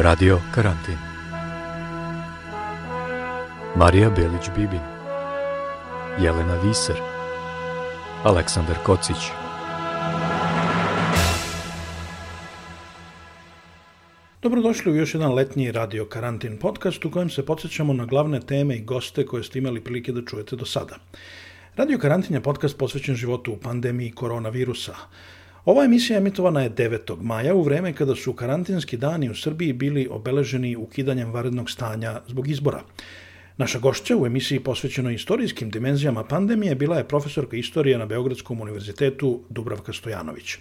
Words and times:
Radio 0.00 0.40
Karantin 0.54 0.94
Marija 3.76 4.10
Belić-Bibin 4.10 4.80
Jelena 6.22 6.60
Viser 6.64 6.96
Aleksandar 8.24 8.76
Kocić 8.84 9.16
Dobrodošli 14.42 14.92
u 14.92 14.96
još 14.96 15.14
jedan 15.14 15.34
letnji 15.34 15.72
radio 15.72 16.04
karantin 16.04 16.58
podcast 16.58 17.04
u 17.04 17.10
kojem 17.10 17.30
se 17.30 17.46
podsjećamo 17.46 17.92
na 17.92 18.04
glavne 18.04 18.40
teme 18.40 18.76
i 18.76 18.84
goste 18.84 19.26
koje 19.26 19.42
ste 19.42 19.58
imali 19.58 19.84
prilike 19.84 20.12
da 20.12 20.24
čujete 20.24 20.56
do 20.56 20.64
sada. 20.64 20.96
Radio 21.76 21.98
karantin 21.98 22.34
je 22.34 22.42
podcast 22.42 22.78
posvećen 22.78 23.14
životu 23.14 23.52
u 23.52 23.56
pandemiji 23.56 24.10
koronavirusa. 24.10 24.94
Ova 25.68 25.84
emisija 25.84 26.18
emitovana 26.18 26.60
je 26.62 26.70
9. 26.70 27.16
maja 27.20 27.54
u 27.54 27.62
vreme 27.62 27.92
kada 27.92 28.14
su 28.14 28.32
karantinski 28.32 28.96
dani 28.96 29.30
u 29.30 29.34
Srbiji 29.34 29.72
bili 29.72 30.08
obeleženi 30.10 30.76
ukidanjem 30.76 31.32
varednog 31.32 31.70
stanja 31.70 32.20
zbog 32.26 32.48
izbora. 32.48 32.82
Naša 33.56 33.78
gošća 33.78 34.16
u 34.16 34.26
emisiji 34.26 34.60
posvećenoj 34.60 35.14
istorijskim 35.14 35.70
dimenzijama 35.70 36.24
pandemije 36.24 36.74
bila 36.74 36.96
je 36.96 37.08
profesorka 37.08 37.56
istorije 37.56 37.98
na 37.98 38.06
Beogradskom 38.06 38.60
univerzitetu 38.60 39.40
Dubravka 39.48 39.92
Stojanović. 39.92 40.56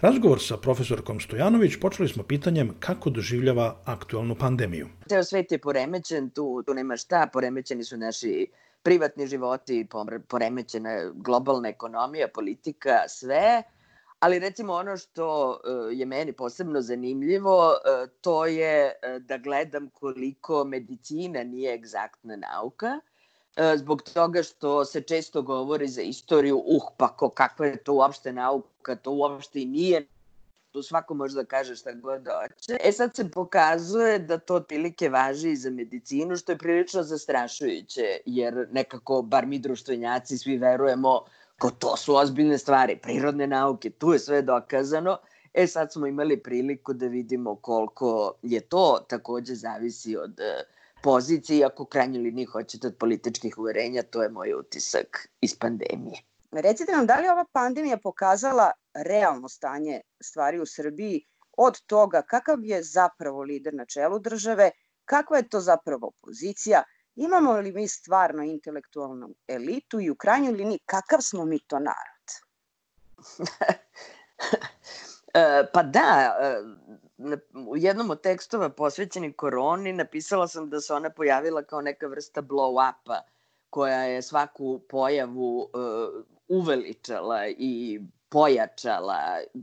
Razgovor 0.00 0.40
sa 0.40 0.56
profesorkom 0.56 1.20
Stojanović 1.20 1.76
počeli 1.80 2.08
smo 2.08 2.22
pitanjem 2.22 2.70
kako 2.80 3.10
doživljava 3.10 3.76
aktualnu 3.84 4.34
pandemiju. 4.34 4.88
Ceo 5.08 5.24
svet 5.24 5.52
je 5.52 5.58
poremećen, 5.58 6.30
tu, 6.30 6.62
tu 6.66 6.74
nema 6.74 6.96
šta, 6.96 7.28
poremećeni 7.32 7.84
su 7.84 7.96
naši 7.96 8.46
privatni 8.82 9.26
životi, 9.26 9.86
poremećena 10.28 11.10
globalna 11.14 11.68
ekonomija, 11.68 12.28
politika, 12.28 13.08
sve. 13.08 13.62
Ali 14.26 14.38
recimo 14.38 14.72
ono 14.72 14.96
što 14.96 15.58
e, 15.90 15.94
je 15.94 16.06
meni 16.06 16.32
posebno 16.32 16.80
zanimljivo, 16.80 17.72
e, 17.72 18.06
to 18.20 18.46
je 18.46 18.92
e, 19.02 19.18
da 19.18 19.38
gledam 19.38 19.90
koliko 19.90 20.64
medicina 20.64 21.44
nije 21.44 21.74
egzaktna 21.74 22.36
nauka, 22.36 23.00
zbog 23.76 24.02
toga 24.02 24.42
što 24.42 24.84
se 24.84 25.00
često 25.00 25.42
govori 25.42 25.88
za 25.88 26.02
istoriju, 26.02 26.62
uh, 26.66 26.82
pa 26.96 27.08
ko, 27.08 27.28
kakva 27.28 27.66
je 27.66 27.76
to 27.76 27.92
uopšte 27.92 28.32
nauka, 28.32 28.96
to 28.96 29.10
uopšte 29.10 29.62
i 29.62 29.64
nije 29.64 30.06
tu 30.72 30.82
svako 30.82 31.14
može 31.14 31.34
da 31.34 31.44
kaže 31.44 31.76
šta 31.76 31.92
god 31.92 32.26
hoće. 32.26 32.76
E 32.80 32.92
sad 32.92 33.16
se 33.16 33.30
pokazuje 33.30 34.18
da 34.18 34.38
to 34.38 34.54
otprilike 34.54 35.08
važi 35.08 35.50
i 35.50 35.56
za 35.56 35.70
medicinu, 35.70 36.36
što 36.36 36.52
je 36.52 36.58
prilično 36.58 37.02
zastrašujuće, 37.02 38.20
jer 38.26 38.68
nekako, 38.72 39.22
bar 39.22 39.46
mi 39.46 39.58
društvenjaci, 39.58 40.38
svi 40.38 40.58
verujemo 40.58 41.24
Ko 41.60 41.70
to 41.70 41.96
su 41.96 42.14
ozbiljne 42.16 42.58
stvari, 42.58 42.98
prirodne 43.02 43.46
nauke, 43.46 43.90
tu 43.90 44.12
je 44.12 44.18
sve 44.18 44.42
dokazano. 44.42 45.18
E 45.54 45.66
sad 45.66 45.92
smo 45.92 46.06
imali 46.06 46.42
priliku 46.42 46.92
da 46.92 47.06
vidimo 47.06 47.54
koliko 47.56 48.34
je 48.42 48.60
to 48.60 49.06
takođe 49.08 49.54
zavisi 49.54 50.16
od 50.16 50.40
e, 50.40 50.64
pozicije, 51.02 51.64
ako 51.66 51.84
krajnje 51.84 52.18
liniji 52.18 52.44
hoćete 52.44 52.86
od 52.86 52.96
političkih 52.96 53.58
uverenja, 53.58 54.02
to 54.02 54.22
je 54.22 54.28
moj 54.28 54.54
utisak 54.54 55.28
iz 55.40 55.58
pandemije. 55.58 56.20
Recite 56.52 56.92
nam, 56.92 57.06
da 57.06 57.20
li 57.20 57.28
ova 57.28 57.44
pandemija 57.52 57.96
pokazala 57.96 58.70
realno 58.94 59.48
stanje 59.48 60.00
stvari 60.20 60.60
u 60.60 60.66
Srbiji 60.66 61.24
od 61.56 61.80
toga 61.86 62.22
kakav 62.22 62.64
je 62.64 62.82
zapravo 62.82 63.42
lider 63.42 63.74
na 63.74 63.84
čelu 63.84 64.18
države, 64.18 64.70
kakva 65.04 65.36
je 65.36 65.48
to 65.48 65.60
zapravo 65.60 66.06
opozicija, 66.06 66.82
Imamo 67.16 67.52
li 67.60 67.72
mi 67.72 67.88
stvarno 67.88 68.42
intelektualnu 68.42 69.34
elitu 69.48 70.00
i 70.00 70.10
u 70.10 70.14
krajnjoj 70.14 70.52
liniji 70.52 70.78
kakav 70.86 71.20
smo 71.20 71.44
mi 71.44 71.58
to 71.58 71.78
narod? 71.78 72.26
E, 75.34 75.66
pa 75.72 75.82
da, 75.82 76.36
e, 76.40 76.62
u 77.68 77.76
jednom 77.76 78.10
od 78.10 78.20
tekstova 78.20 78.68
posvećenih 78.68 79.34
koroni 79.36 79.92
napisala 79.92 80.48
sam 80.48 80.70
da 80.70 80.80
se 80.80 80.94
ona 80.94 81.10
pojavila 81.10 81.62
kao 81.62 81.80
neka 81.80 82.06
vrsta 82.06 82.42
blow-upa 82.42 83.20
koja 83.70 84.02
je 84.02 84.22
svaku 84.22 84.80
pojavu 84.88 85.60
uh, 85.60 85.68
uveličala 86.48 87.46
i 87.48 88.00
pojačala, 88.28 89.18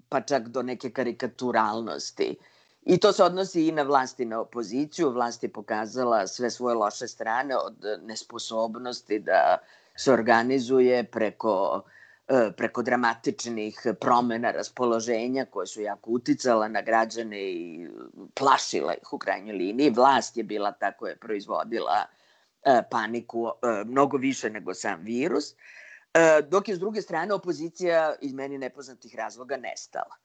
pa 0.10 0.22
čak 0.22 0.48
do 0.48 0.62
neke 0.62 0.92
karikaturalnosti. 0.92 2.38
Uh, 2.40 2.46
I 2.86 2.98
to 2.98 3.14
se 3.14 3.24
odnosi 3.24 3.68
i 3.68 3.72
na 3.72 3.84
vlast 3.84 4.20
i 4.20 4.26
na 4.26 4.40
opoziciju. 4.40 5.10
Vlast 5.10 5.44
je 5.44 5.50
pokazala 5.50 6.28
sve 6.28 6.50
svoje 6.50 6.76
loše 6.76 7.08
strane 7.08 7.58
od 7.58 7.76
nesposobnosti 8.02 9.20
da 9.20 9.58
se 9.96 10.14
organizuje 10.14 11.04
preko 11.04 11.84
e, 12.28 12.52
preko 12.58 12.82
dramatičnih 12.82 13.88
promena 14.00 14.52
raspoloženja 14.52 15.46
koje 15.46 15.68
su 15.68 15.82
jako 15.82 16.12
uticala 16.12 16.68
na 16.68 16.82
građane 16.82 17.42
i 17.42 17.88
plašila 18.34 18.94
ih 18.94 19.14
u 19.14 19.18
krajnjoj 19.18 19.56
liniji. 19.56 19.90
Vlast 19.90 20.38
je 20.38 20.44
bila 20.44 20.72
ta 20.72 20.92
koja 20.92 21.10
je 21.10 21.20
proizvodila 21.20 22.06
e, 22.64 22.82
paniku 22.92 23.48
e, 23.48 23.84
mnogo 23.86 24.18
više 24.18 24.50
nego 24.50 24.74
sam 24.74 25.02
virus, 25.02 25.56
dok 26.50 26.68
je 26.70 26.76
s 26.76 26.80
druge 26.80 27.02
strane 27.02 27.34
opozicija 27.34 28.16
iz 28.22 28.34
meni 28.34 28.58
nepoznatih 28.58 29.16
razloga 29.16 29.58
nestala 29.58 30.23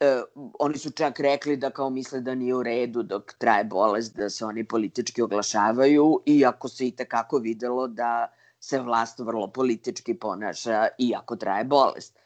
e, 0.00 0.22
oni 0.58 0.78
su 0.78 0.90
čak 0.90 1.20
rekli 1.20 1.56
da 1.56 1.70
kao 1.70 1.90
misle 1.90 2.20
da 2.20 2.34
nije 2.34 2.54
u 2.54 2.62
redu 2.62 3.02
dok 3.02 3.32
traje 3.32 3.64
bolest 3.64 4.16
da 4.16 4.30
se 4.30 4.44
oni 4.44 4.64
politički 4.64 5.22
oglašavaju 5.22 6.22
iako 6.26 6.68
se 6.68 6.86
i 6.86 6.96
takako 6.96 7.38
videlo 7.38 7.88
da 7.88 8.32
se 8.60 8.80
vlast 8.80 9.18
vrlo 9.18 9.48
politički 9.48 10.14
ponaša 10.14 10.88
iako 10.98 11.36
traje 11.36 11.64
bolest. 11.64 12.18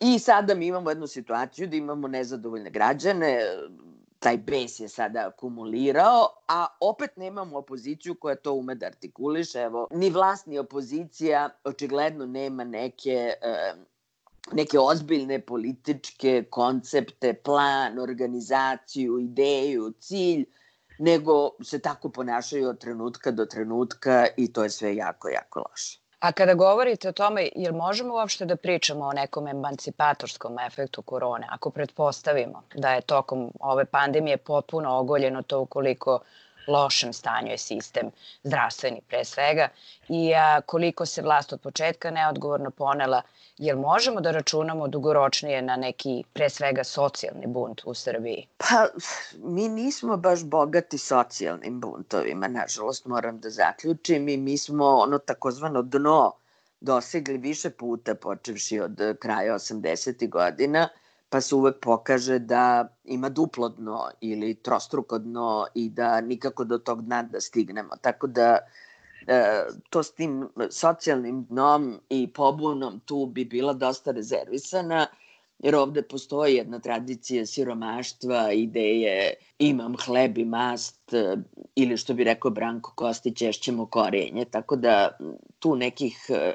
I 0.00 0.18
sada 0.18 0.54
mi 0.54 0.66
imamo 0.66 0.90
jednu 0.90 1.06
situaciju 1.06 1.66
da 1.66 1.76
imamo 1.76 2.08
nezadovoljne 2.08 2.70
građane, 2.70 3.40
taj 4.18 4.36
bes 4.36 4.80
je 4.80 4.88
sada 4.88 5.26
akumulirao, 5.28 6.28
a 6.48 6.66
opet 6.80 7.16
nemamo 7.16 7.58
opoziciju 7.58 8.14
koja 8.14 8.34
to 8.34 8.52
ume 8.52 8.74
da 8.74 8.86
artikuliše. 8.86 9.58
Evo, 9.58 9.86
ni 9.90 10.10
vlast 10.10 10.46
ni 10.46 10.58
opozicija 10.58 11.50
očigledno 11.64 12.26
nema 12.26 12.64
neke 12.64 13.34
e, 13.42 13.74
neke 14.52 14.78
ozbiljne 14.78 15.40
političke 15.40 16.44
koncepte, 16.50 17.34
plan, 17.34 17.98
organizaciju, 17.98 19.18
ideju, 19.18 19.92
cilj, 20.00 20.44
nego 20.98 21.50
se 21.62 21.78
tako 21.78 22.08
ponašaju 22.08 22.68
od 22.68 22.78
trenutka 22.78 23.30
do 23.30 23.46
trenutka 23.46 24.26
i 24.36 24.52
to 24.52 24.62
je 24.62 24.70
sve 24.70 24.96
jako, 24.96 25.28
jako 25.28 25.64
loše. 25.70 25.98
A 26.20 26.32
kada 26.32 26.54
govorite 26.54 27.08
o 27.08 27.12
tome, 27.12 27.48
jel 27.56 27.74
možemo 27.74 28.14
uopšte 28.14 28.44
da 28.44 28.56
pričamo 28.56 29.04
o 29.04 29.12
nekom 29.12 29.46
emancipatorskom 29.48 30.58
efektu 30.58 31.02
korone, 31.02 31.46
ako 31.50 31.70
pretpostavimo 31.70 32.62
da 32.74 32.92
je 32.92 33.00
tokom 33.00 33.50
ove 33.60 33.84
pandemije 33.84 34.36
potpuno 34.36 34.98
ogoljeno 34.98 35.42
to 35.42 35.60
ukoliko 35.60 36.20
lošem 36.66 37.12
stanju 37.12 37.50
je 37.50 37.58
sistem 37.58 38.10
zdravstveni 38.42 39.00
pre 39.08 39.24
svega 39.24 39.68
i 40.08 40.34
a, 40.34 40.60
koliko 40.60 41.06
se 41.06 41.22
vlast 41.22 41.52
od 41.52 41.60
početka 41.60 42.10
neodgovorno 42.10 42.70
ponela 42.70 43.22
Jel 43.60 43.78
možemo 43.78 44.20
da 44.20 44.30
računamo 44.30 44.88
dugoročnije 44.88 45.62
na 45.62 45.76
neki, 45.76 46.24
pre 46.32 46.50
svega, 46.50 46.84
socijalni 46.84 47.46
bunt 47.46 47.82
u 47.84 47.94
Srbiji? 47.94 48.46
Pa, 48.58 48.86
mi 49.42 49.68
nismo 49.68 50.16
baš 50.16 50.44
bogati 50.44 50.98
socijalnim 50.98 51.80
buntovima, 51.80 52.48
nažalost 52.48 53.06
moram 53.06 53.40
da 53.40 53.50
zaključim 53.50 54.28
i 54.28 54.36
mi 54.36 54.58
smo 54.58 54.86
ono 54.86 55.18
takozvano 55.18 55.82
dno 55.82 56.32
dosegli 56.80 57.38
više 57.38 57.70
puta, 57.70 58.14
počevši 58.14 58.80
od 58.80 59.00
kraja 59.20 59.54
80. 59.54 60.28
godina, 60.28 60.88
pa 61.30 61.40
se 61.40 61.54
uvek 61.54 61.76
pokaže 61.80 62.38
da 62.38 62.88
ima 63.04 63.28
duplo 63.28 63.68
dno 63.68 64.10
ili 64.20 64.54
trostruko 64.54 65.18
dno 65.18 65.66
i 65.74 65.88
da 65.88 66.20
nikako 66.20 66.64
do 66.64 66.78
tog 66.78 67.02
dna 67.02 67.22
da 67.22 67.40
stignemo. 67.40 67.96
Tako 68.00 68.26
da 68.26 68.58
e, 69.26 69.64
to 69.90 70.02
s 70.02 70.12
tim 70.12 70.48
socijalnim 70.70 71.44
dnom 71.44 72.00
i 72.08 72.32
pobunom 72.32 73.00
tu 73.04 73.26
bi 73.26 73.44
bila 73.44 73.72
dosta 73.72 74.10
rezervisana, 74.10 75.06
jer 75.58 75.76
ovde 75.76 76.02
postoji 76.02 76.54
jedna 76.54 76.78
tradicija 76.78 77.46
siromaštva, 77.46 78.52
ideje 78.52 79.34
imam 79.58 79.94
hleb 80.04 80.38
i 80.38 80.44
mast, 80.44 81.14
e, 81.14 81.36
ili 81.74 81.96
što 81.96 82.14
bi 82.14 82.24
rekao 82.24 82.50
Branko 82.50 82.92
Kostić, 82.96 83.42
ješćemo 83.42 83.86
korenje, 83.86 84.44
tako 84.44 84.76
da 84.76 85.18
tu 85.58 85.76
nekih 85.76 86.26
e, 86.28 86.54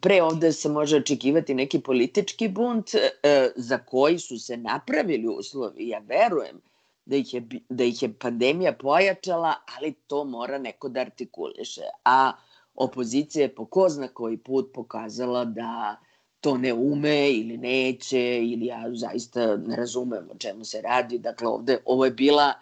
pre 0.00 0.22
ovde 0.22 0.52
se 0.52 0.68
može 0.68 0.96
očekivati 0.96 1.54
neki 1.54 1.80
politički 1.80 2.48
bunt 2.48 2.94
e, 2.94 3.10
za 3.56 3.78
koji 3.78 4.18
su 4.18 4.38
se 4.38 4.56
napravili 4.56 5.28
uslovi, 5.28 5.88
ja 5.88 5.98
verujem 5.98 6.60
da 7.06 7.16
ih, 7.16 7.34
je, 7.34 7.42
da 7.68 7.84
ih 7.84 8.02
je 8.02 8.12
pandemija 8.12 8.72
pojačala, 8.72 9.54
ali 9.76 9.92
to 9.92 10.24
mora 10.24 10.58
neko 10.58 10.88
da 10.88 11.00
artikuliše. 11.00 11.82
A 12.04 12.32
opozicija 12.74 13.42
je 13.42 13.54
po 13.54 13.66
ko 13.66 13.88
zna 13.88 14.08
koji 14.08 14.36
put 14.36 14.72
pokazala 14.74 15.44
da 15.44 15.96
to 16.40 16.56
ne 16.58 16.72
ume 16.72 17.32
ili 17.32 17.56
neće 17.56 18.20
ili 18.44 18.66
ja 18.66 18.82
zaista 18.94 19.56
ne 19.56 19.76
razumem 19.76 20.28
o 20.30 20.38
čemu 20.38 20.64
se 20.64 20.80
radi. 20.80 21.18
Dakle, 21.18 21.48
ovde, 21.48 21.78
ovo 21.84 22.04
je 22.04 22.10
bila 22.10 22.52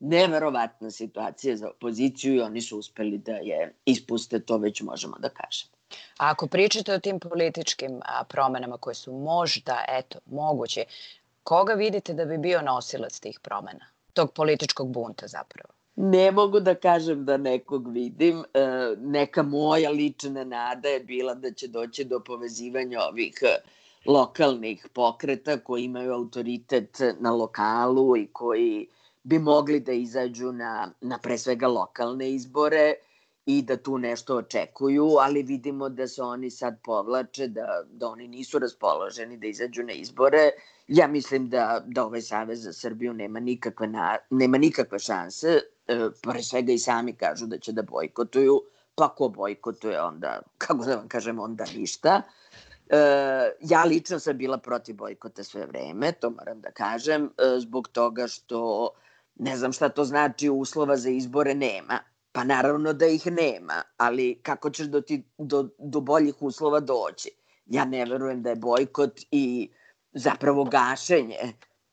neverovatna 0.00 0.90
situacija 0.90 1.56
za 1.56 1.70
opoziciju 1.70 2.34
i 2.34 2.40
oni 2.40 2.60
su 2.60 2.78
uspeli 2.78 3.18
da 3.18 3.32
je 3.32 3.74
ispuste, 3.84 4.40
to 4.40 4.58
već 4.58 4.82
možemo 4.82 5.16
da 5.18 5.28
kažemo. 5.28 5.73
A 6.18 6.30
ako 6.30 6.46
pričate 6.46 6.94
o 6.94 6.98
tim 6.98 7.20
političkim 7.20 8.00
a, 8.04 8.24
promenama 8.24 8.76
koje 8.76 8.94
su 8.94 9.12
možda, 9.12 9.84
eto, 9.88 10.18
moguće, 10.26 10.84
koga 11.42 11.74
vidite 11.74 12.14
da 12.14 12.24
bi 12.24 12.38
bio 12.38 12.62
nosilac 12.62 13.18
tih 13.18 13.40
promena? 13.40 13.86
Tog 14.12 14.32
političkog 14.32 14.92
bunta 14.92 15.26
zapravo? 15.26 15.74
Ne 15.96 16.30
mogu 16.30 16.60
da 16.60 16.74
kažem 16.74 17.24
da 17.24 17.36
nekog 17.36 17.92
vidim. 17.92 18.44
E, 18.54 18.66
neka 18.98 19.42
moja 19.42 19.90
lična 19.90 20.44
nada 20.44 20.88
je 20.88 21.00
bila 21.00 21.34
da 21.34 21.52
će 21.52 21.68
doći 21.68 22.04
do 22.04 22.20
povezivanja 22.20 23.00
ovih 23.00 23.38
e, 23.42 23.56
lokalnih 24.06 24.86
pokreta 24.92 25.58
koji 25.58 25.84
imaju 25.84 26.12
autoritet 26.12 27.00
na 27.20 27.30
lokalu 27.30 28.16
i 28.16 28.26
koji 28.32 28.88
bi 29.22 29.38
mogli 29.38 29.80
da 29.80 29.92
izađu 29.92 30.52
na, 30.52 30.90
na 31.00 31.18
pre 31.18 31.38
svega 31.38 31.68
lokalne 31.68 32.30
izbore 32.30 32.94
i 33.46 33.62
da 33.62 33.76
tu 33.76 33.98
nešto 33.98 34.36
očekuju, 34.36 35.16
ali 35.20 35.42
vidimo 35.42 35.88
da 35.88 36.08
se 36.08 36.22
oni 36.22 36.50
sad 36.50 36.78
povlače, 36.82 37.48
da, 37.48 37.82
da 37.90 38.08
oni 38.08 38.28
nisu 38.28 38.58
raspoloženi 38.58 39.36
da 39.36 39.46
izađu 39.46 39.82
na 39.82 39.92
izbore. 39.92 40.50
Ja 40.88 41.06
mislim 41.06 41.48
da, 41.48 41.82
da 41.86 42.04
ovaj 42.04 42.22
Savez 42.22 42.62
za 42.62 42.72
Srbiju 42.72 43.12
nema 43.12 43.40
nikakve, 43.40 43.86
na, 43.86 44.16
nema 44.30 44.58
nikakve 44.58 44.98
šanse, 44.98 45.60
e, 45.86 46.08
pre 46.22 46.42
svega 46.42 46.72
i 46.72 46.78
sami 46.78 47.12
kažu 47.12 47.46
da 47.46 47.58
će 47.58 47.72
da 47.72 47.82
bojkotuju, 47.82 48.62
pa 48.94 49.08
ko 49.08 49.28
bojkotuje 49.28 50.02
onda, 50.02 50.40
kako 50.58 50.84
da 50.84 50.96
vam 50.96 51.08
kažem, 51.08 51.38
onda 51.38 51.64
ništa. 51.76 52.22
E, 52.88 52.98
ja 53.60 53.84
lično 53.84 54.18
sam 54.18 54.38
bila 54.38 54.58
protiv 54.58 54.96
bojkota 54.96 55.44
sve 55.44 55.66
vreme, 55.66 56.12
to 56.12 56.30
moram 56.30 56.60
da 56.60 56.70
kažem, 56.70 57.24
e, 57.24 57.58
zbog 57.60 57.88
toga 57.88 58.28
što 58.28 58.90
ne 59.36 59.56
znam 59.56 59.72
šta 59.72 59.88
to 59.88 60.04
znači 60.04 60.50
uslova 60.50 60.96
za 60.96 61.10
izbore 61.10 61.54
nema 61.54 62.13
Pa 62.34 62.44
naravno 62.44 62.92
da 62.92 63.06
ih 63.06 63.26
nema, 63.26 63.82
ali 63.96 64.40
kako 64.42 64.70
ćeš 64.70 64.86
do, 64.86 65.00
ti, 65.00 65.22
do, 65.38 65.68
do 65.78 66.00
boljih 66.00 66.42
uslova 66.42 66.80
doći? 66.80 67.30
Ja 67.66 67.84
ne 67.84 68.04
verujem 68.04 68.42
da 68.42 68.50
je 68.50 68.56
bojkot 68.56 69.20
i 69.30 69.70
zapravo 70.12 70.64
gašenje 70.64 71.36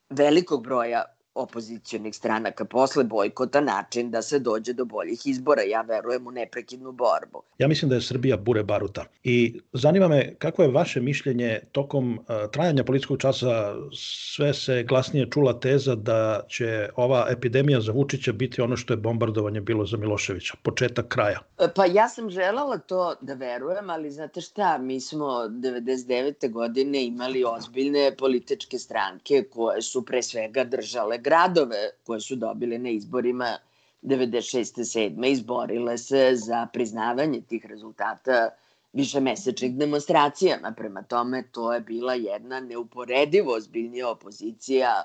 velikog 0.10 0.64
broja 0.64 1.04
opozicijonih 1.36 2.16
stranaka 2.16 2.66
posle 2.66 3.04
bojkota 3.04 3.62
način 3.62 4.12
da 4.12 4.22
se 4.22 4.40
dođe 4.40 4.74
do 4.74 4.86
boljih 4.86 5.22
izbora. 5.26 5.62
Ja 5.62 5.82
verujem 5.82 6.28
u 6.28 6.32
neprekidnu 6.32 6.92
borbu. 6.92 7.44
Ja 7.58 7.68
mislim 7.68 7.90
da 7.90 7.96
je 7.96 8.02
Srbija 8.02 8.38
bure 8.38 8.64
baruta. 8.64 9.06
I 9.24 9.62
zanima 9.74 10.08
me 10.08 10.36
kako 10.36 10.64
je 10.64 10.72
vaše 10.72 11.02
mišljenje 11.02 11.60
tokom 11.72 12.14
uh, 12.20 12.52
trajanja 12.52 12.84
političkog 12.84 13.20
časa 13.20 13.76
sve 13.94 14.54
se 14.54 14.84
glasnije 14.84 15.30
čula 15.30 15.60
teza 15.60 15.96
da 15.96 16.42
će 16.50 16.90
ova 16.96 17.28
epidemija 17.30 17.82
za 17.82 17.92
Vučića 17.92 18.32
biti 18.32 18.62
ono 18.62 18.78
što 18.78 18.94
je 18.94 18.98
bombardovanje 18.98 19.62
bilo 19.62 19.86
za 19.86 19.98
Miloševića. 19.98 20.54
Početak 20.64 21.08
kraja. 21.08 21.40
E, 21.60 21.68
pa 21.76 21.86
ja 21.86 22.10
sam 22.10 22.30
želala 22.30 22.78
to 22.78 23.16
da 23.22 23.34
verujem, 23.34 23.90
ali 23.90 24.12
znate 24.12 24.42
šta, 24.42 24.78
mi 24.78 25.00
smo 25.02 25.26
99. 25.26 26.52
godine 26.52 27.06
imali 27.06 27.44
ozbiljne 27.44 28.16
političke 28.18 28.78
stranke 28.78 29.44
koje 29.50 29.82
su 29.82 30.06
pre 30.06 30.24
svega 30.24 30.64
držale 30.64 31.21
gradove 31.22 31.90
koje 32.04 32.22
su 32.22 32.36
dobile 32.36 32.78
na 32.78 32.90
izborima 32.90 33.58
96. 34.02 34.82
7. 34.82 35.32
izborile 35.32 35.98
se 35.98 36.32
za 36.36 36.68
priznavanje 36.74 37.42
tih 37.42 37.66
rezultata 37.66 38.50
višemesečnih 38.94 39.76
demonstracijama. 39.76 40.74
Prema 40.78 41.04
tome, 41.04 41.44
to 41.52 41.74
je 41.74 41.80
bila 41.80 42.14
jedna 42.14 42.60
neuporedivo 42.60 43.54
ozbiljnija 43.54 44.10
opozicija 44.10 45.04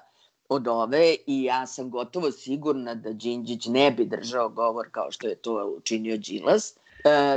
od 0.48 0.68
ove 0.68 1.16
i 1.26 1.42
ja 1.42 1.66
sam 1.66 1.90
gotovo 1.90 2.30
sigurna 2.30 2.94
da 2.94 3.12
Đinđić 3.12 3.66
ne 3.66 3.90
bi 3.90 4.04
držao 4.04 4.48
govor 4.48 4.88
kao 4.90 5.10
što 5.10 5.26
je 5.26 5.34
to 5.34 5.74
učinio 5.78 6.16
Đilas, 6.16 6.74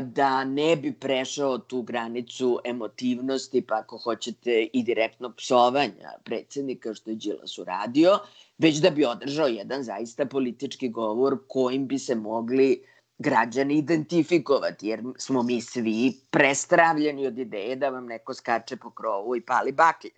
da 0.02 0.44
ne 0.44 0.76
bi 0.76 0.94
prešao 0.94 1.58
tu 1.58 1.82
granicu 1.82 2.60
emotivnosti, 2.66 3.62
pa 3.62 3.76
ako 3.76 3.98
hoćete 3.98 4.68
i 4.74 4.84
direktno 4.84 5.34
psovanja 5.38 6.12
predsednika, 6.24 6.94
što 6.94 7.10
je 7.10 7.16
Đilas 7.16 7.58
uradio, 7.58 8.20
već 8.58 8.78
da 8.78 8.90
bi 8.90 9.06
održao 9.06 9.48
jedan 9.48 9.84
zaista 9.84 10.26
politički 10.26 10.90
govor 10.90 11.38
kojim 11.48 11.88
bi 11.88 12.00
se 12.00 12.16
mogli 12.16 12.84
građani 13.18 13.78
identifikovati, 13.78 14.88
jer 14.88 15.04
smo 15.18 15.44
mi 15.44 15.62
svi 15.62 16.14
prestravljeni 16.32 17.28
od 17.28 17.38
ideje 17.38 17.76
da 17.76 17.90
vam 17.90 18.06
neko 18.06 18.34
skače 18.34 18.78
po 18.78 18.92
krovu 18.92 19.36
i 19.36 19.42
pali 19.42 19.72
baklje. 19.72 20.12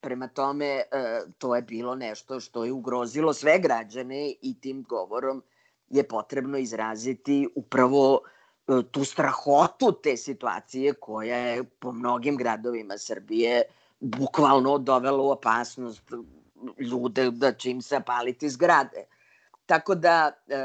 Prema 0.00 0.28
tome, 0.28 0.66
e, 0.66 0.84
to 1.38 1.56
je 1.56 1.62
bilo 1.62 1.94
nešto 1.94 2.40
što 2.40 2.64
je 2.64 2.72
ugrozilo 2.72 3.32
sve 3.32 3.58
građane 3.58 4.34
i 4.42 4.60
tim 4.60 4.82
govorom 4.88 5.42
je 5.88 6.08
potrebno 6.08 6.58
izraziti 6.58 7.48
upravo 7.54 8.20
e, 8.24 8.35
tu 8.90 9.04
strahotu 9.04 9.92
te 10.02 10.16
situacije 10.16 10.92
koja 10.92 11.36
je 11.36 11.64
po 11.64 11.92
mnogim 11.92 12.36
gradovima 12.36 12.98
Srbije 12.98 13.62
bukvalno 14.00 14.78
dovela 14.78 15.22
u 15.22 15.30
opasnost 15.30 16.02
ljude 16.78 17.30
da 17.30 17.52
će 17.52 17.70
im 17.70 17.82
se 17.82 18.00
paliti 18.06 18.50
zgrade. 18.50 19.04
Tako 19.66 19.94
da 19.94 20.32
e, 20.48 20.56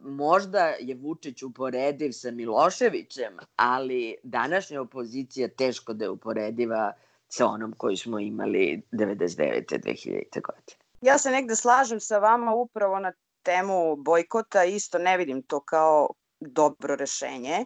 možda 0.00 0.58
je 0.80 0.94
Vučić 0.94 1.42
uporediv 1.42 2.12
sa 2.12 2.30
Miloševićem, 2.30 3.36
ali 3.56 4.16
današnja 4.22 4.80
opozicija 4.80 5.48
teško 5.48 5.92
da 5.92 6.04
je 6.04 6.10
uporediva 6.10 6.92
sa 7.28 7.46
onom 7.46 7.72
koju 7.72 7.96
smo 7.96 8.18
imali 8.18 8.82
99. 8.92 9.78
2000. 9.78 10.42
godine. 10.42 10.78
Ja 11.00 11.18
se 11.18 11.30
negde 11.30 11.56
slažem 11.56 12.00
sa 12.00 12.18
vama 12.18 12.54
upravo 12.54 12.98
na 12.98 13.12
temu 13.42 13.96
bojkota, 13.96 14.64
isto 14.64 14.98
ne 14.98 15.16
vidim 15.16 15.42
to 15.42 15.60
kao 15.60 16.08
dobro 16.40 16.96
rešenje. 16.96 17.64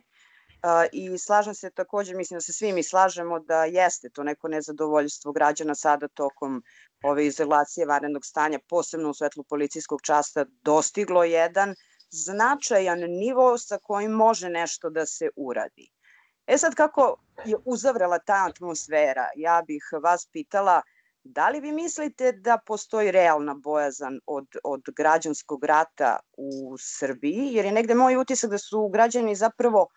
I 0.93 1.19
slažem 1.19 1.55
se 1.55 1.71
takođe, 1.71 2.15
mislim 2.15 2.37
da 2.37 2.41
se 2.41 2.53
svi 2.53 2.73
mi 2.73 2.83
slažemo 2.83 3.39
da 3.41 3.65
jeste 3.65 4.11
to 4.11 4.23
neko 4.23 4.49
nezadovoljstvo 4.49 5.33
građana 5.33 5.75
sada 5.75 6.09
tokom 6.09 6.63
ove 7.03 7.27
izolacije 7.27 7.87
varenog 7.87 8.25
stanja, 8.25 8.59
posebno 8.69 9.11
u 9.11 9.15
svetlu 9.15 9.45
policijskog 9.45 10.01
časta, 10.03 10.45
dostiglo 10.63 11.25
jedan 11.25 11.75
značajan 12.11 12.99
nivo 12.99 13.59
sa 13.59 13.79
kojim 13.83 14.11
može 14.11 14.49
nešto 14.49 14.91
da 14.91 15.07
se 15.07 15.29
uradi. 15.37 15.91
E 16.47 16.59
sad 16.59 16.75
kako 16.75 17.17
je 17.45 17.57
uzavrela 17.65 18.19
ta 18.19 18.47
atmosfera, 18.51 19.29
ja 19.37 19.63
bih 19.67 19.83
vas 20.03 20.29
pitala 20.33 20.83
da 21.25 21.49
li 21.49 21.61
vi 21.61 21.73
mislite 21.73 22.33
da 22.33 22.59
postoji 22.67 23.11
realna 23.11 23.55
bojazan 23.55 24.21
od, 24.27 24.47
od 24.65 24.83
građanskog 24.97 25.65
rata 25.65 26.19
u 26.37 26.77
Srbiji, 26.79 27.49
jer 27.53 27.65
je 27.65 27.73
negde 27.73 27.95
moj 27.95 28.17
utisak 28.17 28.51
da 28.51 28.59
su 28.59 28.89
građani 28.89 29.35
zapravo 29.35 29.89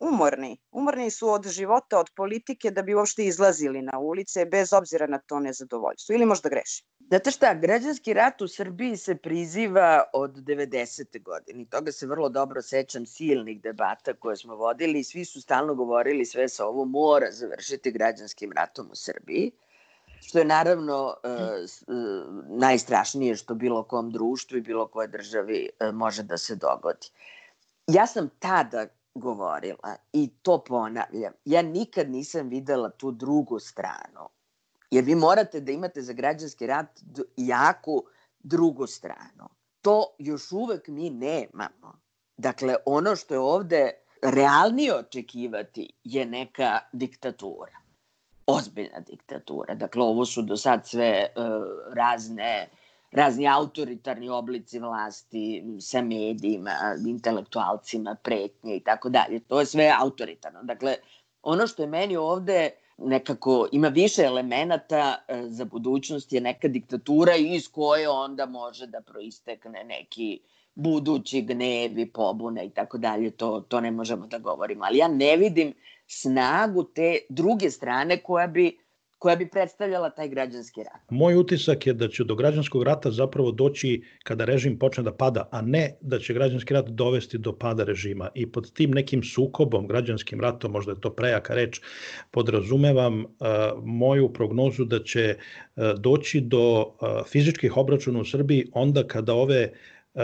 umorni. 0.00 0.58
Umorni 0.70 1.10
su 1.10 1.28
od 1.28 1.48
života, 1.48 1.98
od 1.98 2.10
politike 2.16 2.70
da 2.70 2.82
bi 2.82 2.94
uopšte 2.94 3.24
izlazili 3.24 3.82
na 3.82 3.98
ulice 3.98 4.44
bez 4.44 4.72
obzira 4.72 5.06
na 5.06 5.18
to 5.18 5.40
nezadovoljstvo. 5.40 6.14
Ili 6.14 6.26
možda 6.26 6.48
grešim? 6.48 6.86
Znate 7.08 7.30
šta, 7.30 7.54
građanski 7.54 8.12
rat 8.12 8.42
u 8.42 8.48
Srbiji 8.48 8.96
se 8.96 9.14
priziva 9.14 10.04
od 10.12 10.30
90. 10.30 11.22
godine. 11.22 11.64
Toga 11.70 11.92
se 11.92 12.06
vrlo 12.06 12.28
dobro 12.28 12.62
sećam 12.62 13.06
silnih 13.06 13.60
debata 13.62 14.14
koje 14.14 14.36
smo 14.36 14.56
vodili. 14.56 15.04
Svi 15.04 15.24
su 15.24 15.40
stalno 15.40 15.74
govorili 15.74 16.24
sve 16.24 16.48
sa 16.48 16.66
ovo 16.66 16.84
mora 16.84 17.30
završiti 17.30 17.90
građanskim 17.90 18.52
ratom 18.52 18.90
u 18.90 18.94
Srbiji 18.94 19.52
što 20.20 20.38
je 20.38 20.44
naravno 20.44 21.14
e, 21.24 21.28
e, 21.28 21.34
najstrašnije 22.48 23.36
što 23.36 23.54
bilo 23.54 23.82
kom 23.82 24.10
društvu 24.10 24.58
i 24.58 24.60
bilo 24.60 24.88
koje 24.88 25.08
državi 25.08 25.68
e, 25.80 25.92
može 25.92 26.22
da 26.22 26.38
se 26.38 26.56
dogodi. 26.56 27.06
Ja 27.86 28.06
sam 28.06 28.28
tada 28.38 28.86
govorila 29.14 29.96
i 30.12 30.30
to 30.42 30.64
ponavljam. 30.64 31.32
Ja 31.44 31.62
nikad 31.62 32.10
nisam 32.10 32.48
videla 32.48 32.90
tu 32.90 33.10
drugu 33.10 33.58
stranu. 33.58 34.28
Jer 34.90 35.04
vi 35.04 35.14
morate 35.14 35.60
da 35.60 35.72
imate 35.72 36.02
za 36.02 36.12
građanski 36.12 36.66
rat 36.66 37.00
jaku 37.36 38.04
drugu 38.38 38.86
stranu. 38.86 39.48
To 39.80 40.04
još 40.18 40.52
uvek 40.52 40.88
mi 40.88 41.10
nemamo. 41.10 42.00
Dakle, 42.36 42.76
ono 42.86 43.16
što 43.16 43.34
je 43.34 43.40
ovde 43.40 43.90
realnije 44.22 44.96
očekivati 44.96 45.92
je 46.04 46.26
neka 46.26 46.78
diktatura. 46.92 47.79
Ozbiljna 48.56 49.00
diktatura. 49.00 49.74
Dakle, 49.74 50.02
ovo 50.02 50.24
su 50.24 50.42
do 50.42 50.56
sad 50.56 50.86
sve 50.86 51.26
uh, 51.36 51.44
razne 51.94 52.68
razni 53.12 53.48
autoritarni 53.48 54.28
oblici 54.28 54.78
vlasti 54.78 55.64
sa 55.80 56.02
medijima, 56.02 56.70
intelektualcima, 57.06 58.16
pretnje 58.22 58.76
i 58.76 58.80
tako 58.80 59.08
dalje. 59.08 59.40
To 59.40 59.60
je 59.60 59.66
sve 59.66 59.94
autoritarno. 60.00 60.62
Dakle, 60.62 60.96
Ono 61.42 61.66
što 61.66 61.82
je 61.82 61.88
meni 61.88 62.16
ovde 62.16 62.70
nekako 62.98 63.68
ima 63.72 63.88
više 63.88 64.22
elemenata 64.22 65.24
e, 65.28 65.42
za 65.48 65.64
budućnost 65.64 66.32
je 66.32 66.40
neka 66.40 66.68
diktatura 66.68 67.36
iz 67.36 67.68
koje 67.68 68.08
onda 68.08 68.46
može 68.46 68.86
da 68.86 69.00
proistekne 69.00 69.84
neki 69.84 70.40
budući 70.74 71.42
gnevi, 71.42 72.12
pobune 72.12 72.66
i 72.66 72.70
tako 72.70 72.98
dalje, 72.98 73.30
to, 73.30 73.60
to 73.60 73.80
ne 73.80 73.90
možemo 73.90 74.26
da 74.26 74.38
govorimo. 74.38 74.84
Ali 74.84 74.98
ja 74.98 75.08
ne 75.08 75.36
vidim 75.36 75.74
snagu 76.10 76.84
te 76.94 77.18
druge 77.28 77.70
strane 77.70 78.22
koja 78.22 78.46
bi 78.46 78.76
koja 79.20 79.36
bi 79.36 79.48
predstavljala 79.50 80.10
taj 80.10 80.28
građanski 80.28 80.80
rat. 80.82 81.10
Moj 81.10 81.34
utisak 81.36 81.86
je 81.86 81.92
da 81.92 82.08
će 82.08 82.24
do 82.24 82.34
građanskog 82.34 82.82
rata 82.82 83.10
zapravo 83.10 83.52
doći 83.52 84.02
kada 84.24 84.44
režim 84.44 84.78
počne 84.78 85.02
da 85.04 85.12
pada, 85.12 85.48
a 85.52 85.60
ne 85.62 85.98
da 86.00 86.18
će 86.18 86.34
građanski 86.34 86.74
rat 86.74 86.88
dovesti 86.88 87.38
do 87.38 87.52
pada 87.52 87.84
režima. 87.84 88.30
I 88.34 88.46
pod 88.52 88.72
tim 88.72 88.94
nekim 88.96 89.22
sukobom, 89.22 89.86
građanskim 89.86 90.40
ratom, 90.40 90.72
možda 90.72 90.92
je 90.92 91.00
to 91.00 91.10
prejaka 91.10 91.54
reč, 91.54 91.80
podrazumevam 92.30 93.24
uh, 93.24 93.26
moju 93.84 94.32
prognozu 94.32 94.84
da 94.84 95.02
će 95.04 95.34
uh, 95.36 95.84
doći 95.98 96.40
do 96.40 96.62
uh, 96.80 97.08
fizičkih 97.28 97.76
obračuna 97.76 98.20
u 98.20 98.24
Srbiji 98.24 98.70
onda 98.72 99.04
kada 99.06 99.34
ove 99.34 99.68
uh, 100.14 100.22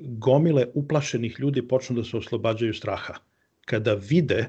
gomile 0.00 0.66
uplašenih 0.74 1.36
ljudi 1.40 1.68
počnu 1.68 1.96
da 1.96 2.04
se 2.04 2.16
oslobađaju 2.16 2.74
straha. 2.74 3.20
Kada 3.66 3.94
vide 3.94 4.46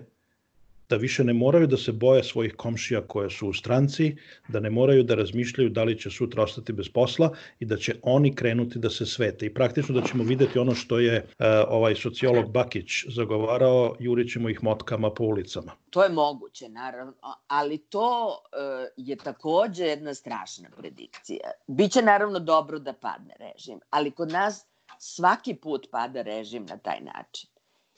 da 0.90 0.96
više 0.96 1.24
ne 1.24 1.34
moraju 1.34 1.68
da 1.68 1.78
se 1.78 1.92
boje 1.92 2.24
svojih 2.24 2.56
komšija 2.56 3.02
koje 3.02 3.30
su 3.30 3.50
u 3.50 3.54
stranci, 3.54 4.16
da 4.48 4.60
ne 4.60 4.70
moraju 4.70 5.04
da 5.04 5.16
razmišljaju 5.16 5.70
da 5.70 5.84
li 5.84 6.00
će 6.00 6.10
sutra 6.10 6.44
ostati 6.44 6.74
bez 6.74 6.90
posla 6.90 7.30
i 7.60 7.66
da 7.66 7.78
će 7.78 7.96
oni 8.04 8.36
krenuti 8.36 8.80
da 8.80 8.90
se 8.90 9.06
svete. 9.06 9.46
I 9.46 9.54
praktično 9.54 10.02
da 10.02 10.08
ćemo 10.08 10.24
videti 10.24 10.60
ono 10.60 10.76
što 10.76 11.00
je 11.00 11.18
uh, 11.18 11.46
ovaj 11.68 11.96
sociolog 11.96 12.52
Bakić 12.52 13.06
zagovarao, 13.08 13.96
jurićemo 14.00 14.50
ih 14.50 14.64
motkama 14.64 15.14
po 15.14 15.24
ulicama. 15.24 15.72
To 15.90 16.04
je 16.04 16.10
moguće, 16.10 16.70
naravno, 16.70 17.14
ali 17.48 17.78
to 17.78 18.28
uh, 18.28 18.88
je 18.98 19.16
takođe 19.16 19.86
jedna 19.86 20.14
strašna 20.14 20.70
predikcija. 20.78 21.52
Biće 21.68 22.02
naravno 22.02 22.40
dobro 22.40 22.80
da 22.80 22.94
padne 22.94 23.34
režim, 23.40 23.80
ali 23.90 24.12
kod 24.12 24.32
nas 24.32 24.66
svaki 25.00 25.56
put 25.56 25.88
pada 25.92 26.22
režim 26.22 26.66
na 26.66 26.78
taj 26.78 27.02
način. 27.02 27.50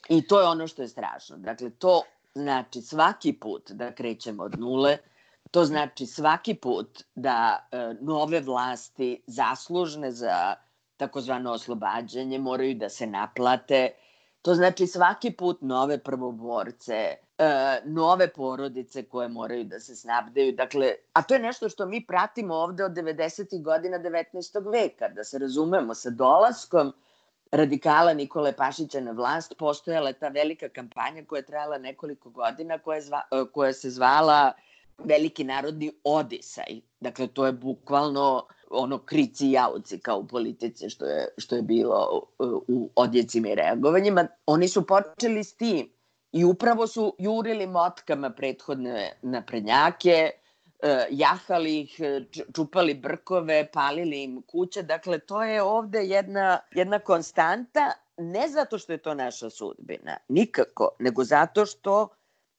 I 0.10 0.28
to 0.28 0.42
je 0.42 0.48
ono 0.48 0.68
što 0.68 0.82
je 0.82 0.88
strašno. 0.88 1.38
Dakle, 1.38 1.70
to 1.70 2.02
znači 2.36 2.82
svaki 2.82 3.34
put 3.34 3.72
da 3.72 3.92
krećemo 3.92 4.44
od 4.44 4.60
nule, 4.60 4.98
to 5.52 5.66
znači 5.66 6.06
svaki 6.06 6.54
put 6.56 7.04
da 7.16 7.68
e, 7.72 7.94
nove 8.02 8.40
vlasti 8.40 9.24
zaslužne 9.28 10.12
za 10.12 10.56
takozvano 10.98 11.52
oslobađanje 11.52 12.40
moraju 12.40 12.76
da 12.76 12.90
se 12.90 13.08
naplate. 13.08 13.90
To 14.42 14.56
znači 14.56 14.88
svaki 14.88 15.32
put 15.32 15.62
nove 15.62 15.98
prvoborce, 16.04 17.16
e, 17.38 17.82
nove 17.86 18.28
porodice 18.34 19.04
koje 19.04 19.28
moraju 19.28 19.64
da 19.64 19.80
se 19.80 19.96
snabdeju. 19.96 20.52
Dakle, 20.56 20.94
a 21.14 21.22
to 21.22 21.34
je 21.34 21.40
nešto 21.40 21.70
što 21.70 21.86
mi 21.86 22.06
pratimo 22.08 22.56
ovde 22.56 22.84
od 22.84 22.92
90. 22.92 23.62
godina 23.64 24.00
19. 24.00 24.72
veka, 24.72 25.10
da 25.10 25.24
se 25.24 25.40
razumemo 25.40 25.96
sa 25.96 26.10
dolaskom 26.10 26.94
radikala 27.52 28.14
Nikole 28.14 28.54
Pašića 28.56 29.02
na 29.02 29.12
vlast 29.12 29.54
postojala 29.58 30.08
je 30.08 30.20
ta 30.20 30.28
velika 30.28 30.70
kampanja 30.70 31.26
koja 31.28 31.40
je 31.40 31.46
trajala 31.46 31.78
nekoliko 31.78 32.30
godina 32.30 32.78
koja, 32.78 33.02
zva, 33.02 33.22
e, 33.32 33.44
koja 33.54 33.74
se 33.74 33.90
zvala 33.90 34.54
Veliki 35.04 35.44
narodni 35.44 35.92
odisaj. 36.04 36.82
Dakle, 37.00 37.28
to 37.28 37.46
je 37.46 37.52
bukvalno 37.52 38.48
ono 38.70 38.98
krici 38.98 39.48
i 39.48 39.52
jauci 39.52 40.00
kao 40.00 40.18
u 40.18 40.28
politici 40.28 40.90
što 40.90 41.06
je, 41.06 41.28
što 41.38 41.56
je 41.56 41.62
bilo 41.62 42.22
e, 42.40 42.44
u 42.68 42.90
odjecima 42.96 43.50
i 43.50 43.56
reagovanjima. 43.56 44.28
Oni 44.46 44.68
su 44.68 44.88
počeli 44.88 45.44
s 45.44 45.58
tim 45.58 45.90
i 46.32 46.44
upravo 46.46 46.88
su 46.88 47.16
jurili 47.20 47.68
motkama 47.68 48.30
prethodne 48.30 49.12
naprednjake, 49.22 50.30
jahali 51.10 51.80
ih, 51.80 52.00
čupali 52.56 52.94
brkove, 52.94 53.72
palili 53.72 54.24
im 54.24 54.42
kuće. 54.42 54.84
Dakle, 54.84 55.20
to 55.20 55.44
je 55.44 55.62
ovde 55.62 56.04
jedna, 56.04 56.60
jedna 56.72 57.00
konstanta, 57.00 57.92
ne 58.18 58.48
zato 58.50 58.78
što 58.78 58.92
je 58.92 58.98
to 58.98 59.14
naša 59.14 59.50
sudbina, 59.50 60.18
nikako, 60.28 60.90
nego 61.00 61.24
zato 61.24 61.66
što 61.66 62.08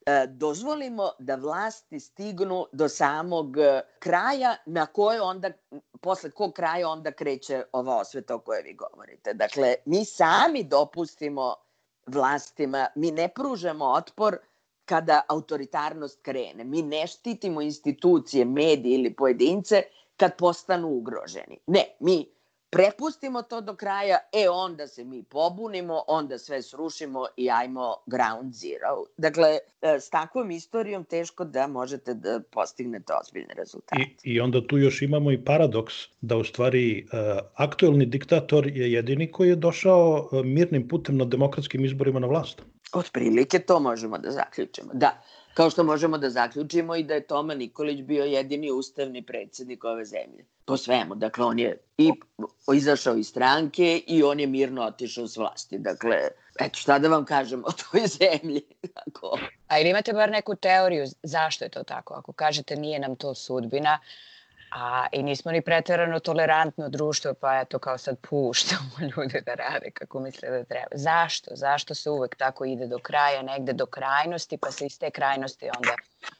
e, 0.06 0.26
dozvolimo 0.28 1.10
da 1.18 1.34
vlasti 1.34 2.00
stignu 2.00 2.66
do 2.72 2.88
samog 2.88 3.56
kraja 3.98 4.56
na 4.66 4.86
koje 4.86 5.20
onda, 5.20 5.50
posle 6.00 6.30
kog 6.30 6.52
kraja 6.52 6.88
onda 6.88 7.12
kreće 7.12 7.62
ova 7.72 7.96
osveta 7.96 8.34
o 8.34 8.38
kojoj 8.38 8.62
vi 8.62 8.74
govorite. 8.74 9.34
Dakle, 9.34 9.74
mi 9.84 10.04
sami 10.04 10.64
dopustimo 10.64 11.54
vlastima, 12.06 12.86
mi 12.94 13.10
ne 13.10 13.28
pružamo 13.28 13.84
otpor, 13.84 14.38
kada 14.84 15.22
autoritarnost 15.28 16.22
krene. 16.22 16.64
Mi 16.64 16.82
ne 16.82 17.06
štitimo 17.06 17.62
institucije, 17.62 18.44
medije 18.44 18.94
ili 18.98 19.14
pojedince 19.14 19.82
kad 20.16 20.36
postanu 20.36 20.88
ugroženi. 20.88 21.58
Ne, 21.66 21.84
mi 22.00 22.26
prepustimo 22.72 23.42
to 23.42 23.60
do 23.60 23.74
kraja, 23.76 24.18
e 24.32 24.48
onda 24.48 24.86
se 24.86 25.04
mi 25.04 25.22
pobunimo, 25.22 26.02
onda 26.08 26.38
sve 26.38 26.62
srušimo 26.62 27.26
i 27.36 27.50
ajmo 27.50 27.96
ground 28.06 28.54
zero. 28.54 29.04
Dakle, 29.16 29.48
e, 29.82 30.00
s 30.00 30.10
takvom 30.10 30.50
istorijom 30.50 31.04
teško 31.04 31.44
da 31.44 31.66
možete 31.66 32.14
da 32.14 32.40
postignete 32.50 33.12
ozbiljne 33.20 33.54
rezultate. 33.54 34.02
I, 34.02 34.32
I 34.32 34.40
onda 34.40 34.66
tu 34.66 34.78
još 34.78 35.02
imamo 35.02 35.32
i 35.32 35.44
paradoks 35.44 35.94
da 36.20 36.36
u 36.36 36.44
stvari 36.44 37.06
uh, 37.12 37.18
aktuelni 37.54 38.06
diktator 38.06 38.66
je 38.66 38.92
jedini 38.92 39.32
koji 39.32 39.48
je 39.48 39.56
došao 39.56 40.28
uh, 40.32 40.44
mirnim 40.44 40.88
putem 40.88 41.16
na 41.16 41.24
demokratskim 41.24 41.84
izborima 41.84 42.20
na 42.20 42.26
vlast. 42.26 42.62
Otprilike 42.92 43.58
to 43.58 43.80
možemo 43.80 44.18
da 44.18 44.30
zaključimo. 44.30 44.90
Da, 44.92 45.22
kao 45.54 45.70
što 45.70 45.84
možemo 45.84 46.18
da 46.18 46.30
zaključimo 46.30 46.96
i 46.96 47.02
da 47.02 47.14
je 47.14 47.26
Toma 47.26 47.54
Nikolić 47.54 48.02
bio 48.02 48.24
jedini 48.24 48.70
ustavni 48.70 49.22
predsednik 49.22 49.84
ove 49.84 50.04
zemlje. 50.04 50.44
Po 50.64 50.76
svemu. 50.76 51.14
Dakle, 51.14 51.44
on 51.44 51.58
je 51.58 51.78
i 51.98 52.10
izašao 52.74 53.16
iz 53.16 53.28
stranke 53.28 54.02
i 54.06 54.22
on 54.22 54.40
je 54.40 54.46
mirno 54.46 54.82
otišao 54.82 55.28
s 55.28 55.36
vlasti. 55.36 55.78
Dakle, 55.78 56.16
eto 56.60 56.78
šta 56.78 56.98
da 56.98 57.08
vam 57.08 57.24
kažem 57.24 57.64
o 57.64 57.72
toj 57.72 58.06
zemlji. 58.06 58.62
A 59.68 59.78
ili 59.78 59.90
imate 59.90 60.12
bar 60.12 60.30
neku 60.30 60.54
teoriju 60.54 61.04
zašto 61.22 61.64
je 61.64 61.68
to 61.68 61.82
tako? 61.82 62.14
Ako 62.14 62.32
kažete 62.32 62.76
nije 62.76 62.98
nam 62.98 63.16
to 63.16 63.34
sudbina, 63.34 63.98
A, 64.74 65.06
I 65.12 65.22
nismo 65.22 65.52
ni 65.52 65.62
preterano 65.62 66.18
tolerantno 66.18 66.88
društvo, 66.88 67.34
pa 67.34 67.60
eto 67.60 67.78
kao 67.78 67.98
sad 67.98 68.16
puštamo 68.30 68.90
ljude 69.16 69.40
da 69.40 69.54
rade 69.54 69.90
kako 69.90 70.20
misle 70.20 70.50
da 70.50 70.64
treba. 70.64 70.86
Zašto? 70.94 71.50
Zašto 71.54 71.94
se 71.94 72.10
uvek 72.10 72.36
tako 72.36 72.64
ide 72.64 72.86
do 72.86 72.98
kraja, 72.98 73.42
negde 73.42 73.72
do 73.72 73.86
krajnosti, 73.86 74.56
pa 74.56 74.70
se 74.70 74.86
iz 74.86 74.98
te 74.98 75.10
krajnosti 75.10 75.70
onda 75.76 75.94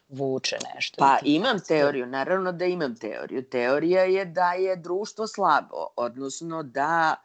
vuče 0.09 0.57
nešto? 0.75 0.95
Pa 0.99 1.17
imam 1.23 1.59
teoriju, 1.59 2.05
naravno 2.05 2.51
da 2.51 2.65
imam 2.65 2.95
teoriju. 2.95 3.49
Teorija 3.49 4.03
je 4.03 4.25
da 4.25 4.53
je 4.53 4.75
društvo 4.75 5.27
slabo, 5.27 5.87
odnosno 5.95 6.63
da 6.63 7.15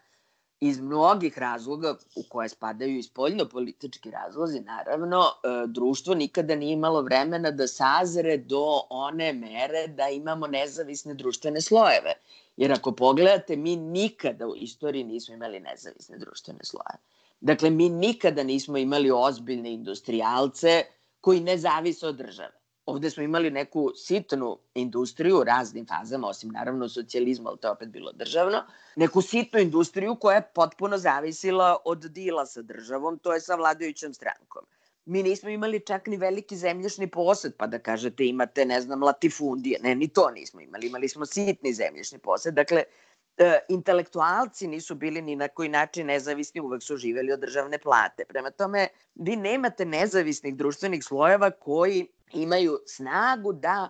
iz 0.60 0.80
mnogih 0.80 1.38
razloga 1.38 1.96
u 2.16 2.22
koje 2.28 2.48
spadaju 2.48 2.98
i 2.98 3.02
spoljno-politički 3.02 4.10
razlozi, 4.10 4.60
naravno, 4.60 5.22
e, 5.22 5.66
društvo 5.66 6.14
nikada 6.14 6.54
nije 6.54 6.72
imalo 6.72 7.02
vremena 7.02 7.50
da 7.50 7.66
sazre 7.66 8.36
do 8.36 8.80
one 8.90 9.32
mere 9.32 9.86
da 9.86 10.08
imamo 10.08 10.46
nezavisne 10.46 11.14
društvene 11.14 11.60
slojeve. 11.60 12.14
Jer 12.56 12.72
ako 12.72 12.92
pogledate, 12.92 13.56
mi 13.56 13.76
nikada 13.76 14.46
u 14.46 14.56
istoriji 14.56 15.04
nismo 15.04 15.34
imali 15.34 15.60
nezavisne 15.60 16.18
društvene 16.18 16.60
slojeve. 16.64 16.98
Dakle, 17.40 17.70
mi 17.70 17.88
nikada 17.88 18.42
nismo 18.42 18.78
imali 18.78 19.10
ozbiljne 19.10 19.72
industrijalce 19.72 20.84
koji 21.20 21.40
ne 21.40 21.58
zavise 21.58 22.06
od 22.06 22.16
države 22.16 22.57
ovde 22.88 23.10
smo 23.10 23.22
imali 23.22 23.50
neku 23.50 23.90
sitnu 23.96 24.58
industriju 24.74 25.40
u 25.40 25.44
raznim 25.44 25.86
fazama, 25.86 26.28
osim 26.28 26.50
naravno 26.50 26.88
socijalizma, 26.88 27.50
ali 27.50 27.58
to 27.58 27.68
je 27.68 27.72
opet 27.72 27.88
bilo 27.88 28.12
državno, 28.12 28.62
neku 28.96 29.22
sitnu 29.22 29.60
industriju 29.60 30.16
koja 30.20 30.36
je 30.36 30.48
potpuno 30.54 30.98
zavisila 30.98 31.76
od 31.84 31.98
dila 31.98 32.46
sa 32.46 32.62
državom, 32.62 33.18
to 33.18 33.34
je 33.34 33.40
sa 33.40 33.54
vladajućom 33.54 34.14
strankom. 34.14 34.64
Mi 35.04 35.22
nismo 35.22 35.48
imali 35.48 35.80
čak 35.80 36.06
ni 36.06 36.16
veliki 36.16 36.56
zemljišni 36.56 37.10
posed, 37.10 37.52
pa 37.56 37.66
da 37.66 37.78
kažete 37.78 38.26
imate, 38.26 38.64
ne 38.64 38.80
znam, 38.80 39.02
latifundije. 39.02 39.80
Ne, 39.82 39.94
ni 39.94 40.08
to 40.08 40.30
nismo 40.30 40.60
imali. 40.60 40.86
Imali 40.86 41.08
smo 41.08 41.26
sitni 41.26 41.72
zemljišni 41.72 42.18
posed. 42.18 42.54
Dakle, 42.54 42.82
e, 43.36 43.58
intelektualci 43.68 44.66
nisu 44.66 44.94
bili 44.94 45.22
ni 45.22 45.36
na 45.36 45.48
koji 45.48 45.68
način 45.68 46.06
nezavisni, 46.06 46.60
uvek 46.60 46.82
su 46.82 46.96
živeli 46.96 47.32
od 47.32 47.40
državne 47.40 47.78
plate. 47.78 48.24
Prema 48.28 48.50
tome, 48.50 48.88
vi 49.14 49.36
nemate 49.36 49.84
nezavisnih 49.84 50.56
društvenih 50.56 51.04
slojeva 51.04 51.50
koji 51.50 52.06
imaju 52.32 52.78
snagu 52.86 53.52
da 53.52 53.88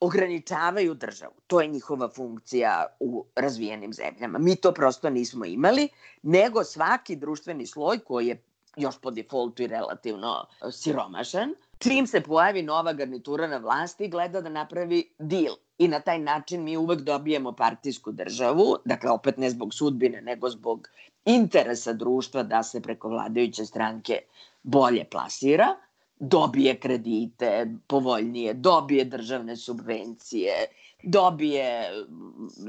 ograničavaju 0.00 0.94
državu. 0.94 1.34
To 1.46 1.60
je 1.60 1.68
njihova 1.68 2.08
funkcija 2.08 2.86
u 3.00 3.24
razvijenim 3.36 3.92
zemljama. 3.92 4.38
Mi 4.38 4.56
to 4.56 4.72
prosto 4.72 5.10
nismo 5.10 5.44
imali, 5.44 5.88
nego 6.22 6.64
svaki 6.64 7.16
društveni 7.16 7.66
sloj 7.66 7.98
koji 7.98 8.26
je 8.26 8.42
još 8.76 8.98
po 9.00 9.10
defaultu 9.10 9.62
i 9.62 9.66
relativno 9.66 10.46
siromašan, 10.72 11.54
čim 11.78 12.06
se 12.06 12.20
pojavi 12.20 12.62
nova 12.62 12.92
garnitura 12.92 13.46
na 13.46 13.56
vlasti, 13.56 14.08
gleda 14.08 14.40
da 14.40 14.48
napravi 14.48 15.14
deal. 15.18 15.54
I 15.78 15.88
na 15.88 16.00
taj 16.00 16.18
način 16.18 16.64
mi 16.64 16.76
uvek 16.76 17.00
dobijemo 17.00 17.52
partijsku 17.52 18.12
državu, 18.12 18.76
dakle 18.84 19.10
opet 19.10 19.36
ne 19.36 19.50
zbog 19.50 19.74
sudbine, 19.74 20.20
nego 20.20 20.50
zbog 20.50 20.88
interesa 21.24 21.92
društva 21.92 22.42
da 22.42 22.62
se 22.62 22.80
preko 22.80 23.08
vladajuće 23.08 23.66
stranke 23.66 24.18
bolje 24.62 25.04
plasira 25.10 25.76
dobije 26.20 26.80
kredite 26.80 27.66
povoljnije, 27.86 28.54
dobije 28.54 29.04
državne 29.04 29.56
subvencije, 29.56 30.52
dobije 31.02 31.90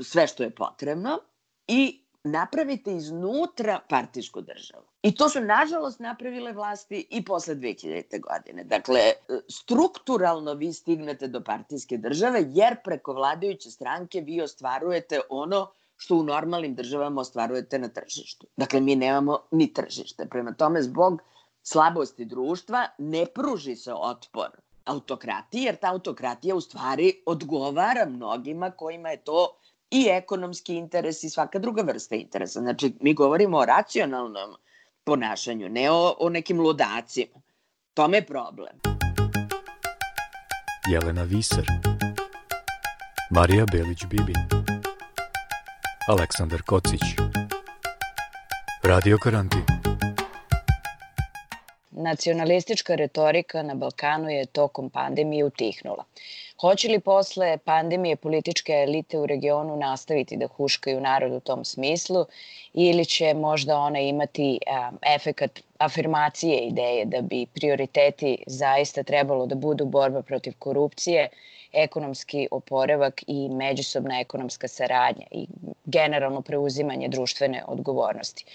sve 0.03 0.27
što 0.27 0.43
je 0.43 0.55
potrebno 0.55 1.19
i 1.67 2.01
napravite 2.23 2.95
iznutra 2.95 3.79
partijsku 3.89 4.41
državu. 4.41 4.83
I 5.01 5.15
to 5.15 5.29
su, 5.29 5.39
nažalost, 5.41 5.99
napravile 5.99 6.53
vlasti 6.53 7.07
i 7.09 7.25
posle 7.25 7.55
2000. 7.55 8.21
godine. 8.21 8.63
Dakle, 8.63 8.99
strukturalno 9.49 10.53
vi 10.53 10.73
stignete 10.73 11.27
do 11.27 11.43
partijske 11.43 11.97
države, 11.97 12.45
jer 12.49 12.75
preko 12.83 13.13
vladajuće 13.13 13.71
stranke 13.71 14.21
vi 14.21 14.41
ostvarujete 14.41 15.21
ono 15.29 15.71
što 15.97 16.15
u 16.15 16.23
normalnim 16.23 16.75
državama 16.75 17.21
ostvarujete 17.21 17.79
na 17.79 17.87
tržištu. 17.87 18.47
Dakle, 18.57 18.81
mi 18.81 18.95
nemamo 18.95 19.39
ni 19.51 19.73
tržište. 19.73 20.25
Prema 20.25 20.53
tome, 20.53 20.81
zbog 20.81 21.21
slabosti 21.63 22.25
društva 22.25 22.87
ne 22.97 23.25
pruži 23.25 23.75
se 23.75 23.93
otpor 23.93 24.49
autokratiji, 24.85 25.61
jer 25.61 25.75
ta 25.75 25.91
autokratija 25.91 26.55
u 26.55 26.61
stvari 26.61 27.13
odgovara 27.25 28.05
mnogima 28.05 28.71
kojima 28.71 29.09
je 29.09 29.23
to 29.23 29.57
i 29.91 30.07
ekonomski 30.09 30.75
interes 30.75 31.23
i 31.23 31.29
svaka 31.29 31.59
druga 31.59 31.81
vrsta 31.81 32.15
interesa. 32.15 32.59
Znači, 32.59 32.93
mi 33.01 33.13
govorimo 33.13 33.57
o 33.57 33.65
racionalnom 33.65 34.55
ponašanju, 35.03 35.69
ne 35.69 35.91
o, 35.91 36.15
o 36.19 36.29
nekim 36.29 36.59
ludacima. 36.59 37.41
Tome 37.93 38.17
je 38.17 38.25
problem. 38.25 38.79
Jelena 40.91 41.23
Viser 41.23 41.65
Marija 43.31 43.65
Belić-Bibin 43.65 44.65
Aleksandar 46.07 46.61
Kocić 46.61 47.01
Radio 48.83 49.17
Karantin 49.23 49.70
Nacionalistička 52.01 52.95
retorika 52.95 53.63
na 53.63 53.75
Balkanu 53.75 54.29
je 54.29 54.45
tokom 54.45 54.89
pandemije 54.89 55.45
utihnula. 55.45 56.03
Hoće 56.61 56.87
li 56.87 56.99
posle 56.99 57.57
pandemije 57.57 58.15
političke 58.15 58.73
elite 58.73 59.19
u 59.19 59.25
regionu 59.25 59.77
nastaviti 59.77 60.37
da 60.37 60.47
huškaju 60.47 61.01
narod 61.01 61.31
u 61.31 61.39
tom 61.39 61.65
smislu 61.65 62.25
ili 62.73 63.05
će 63.05 63.33
možda 63.33 63.77
ona 63.77 63.99
imati 63.99 64.59
a, 64.67 64.91
efekat 65.15 65.59
afirmacije 65.77 66.59
ideje 66.59 67.05
da 67.05 67.21
bi 67.21 67.45
prioriteti 67.45 68.43
zaista 68.47 69.03
trebalo 69.03 69.45
da 69.45 69.55
budu 69.55 69.85
borba 69.85 70.21
protiv 70.21 70.53
korupcije, 70.59 71.29
ekonomski 71.73 72.47
oporavak 72.51 73.23
i 73.27 73.49
međusobna 73.49 74.19
ekonomska 74.19 74.67
saradnja 74.67 75.25
i 75.31 75.47
generalno 75.85 76.41
preuzimanje 76.41 77.07
društvene 77.07 77.63
odgovornosti. 77.67 78.45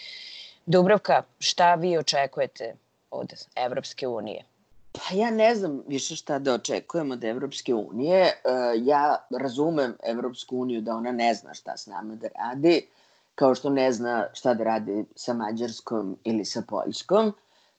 Dubravka, 0.66 1.22
šta 1.38 1.74
vi 1.74 1.98
očekujete 1.98 2.74
od 3.16 3.32
Evropske 3.56 4.08
unije? 4.08 4.44
Pa 4.92 5.14
ja 5.14 5.30
ne 5.30 5.54
znam 5.54 5.82
više 5.88 6.16
šta 6.16 6.38
da 6.38 6.54
očekujem 6.54 7.10
od 7.10 7.24
Evropske 7.24 7.74
unije. 7.74 8.20
E, 8.20 8.32
ja 8.76 9.26
razumem 9.30 9.96
Evropsku 10.02 10.58
uniju 10.58 10.80
da 10.80 10.96
ona 10.96 11.12
ne 11.12 11.34
zna 11.34 11.54
šta 11.54 11.76
s 11.76 11.86
nama 11.86 12.14
da 12.14 12.28
radi, 12.28 12.86
kao 13.34 13.54
što 13.54 13.70
ne 13.70 13.92
zna 13.92 14.26
šta 14.32 14.54
da 14.54 14.64
radi 14.64 15.04
sa 15.14 15.34
Mađarskom 15.34 16.18
ili 16.24 16.44
sa 16.44 16.62
Poljskom. 16.68 17.32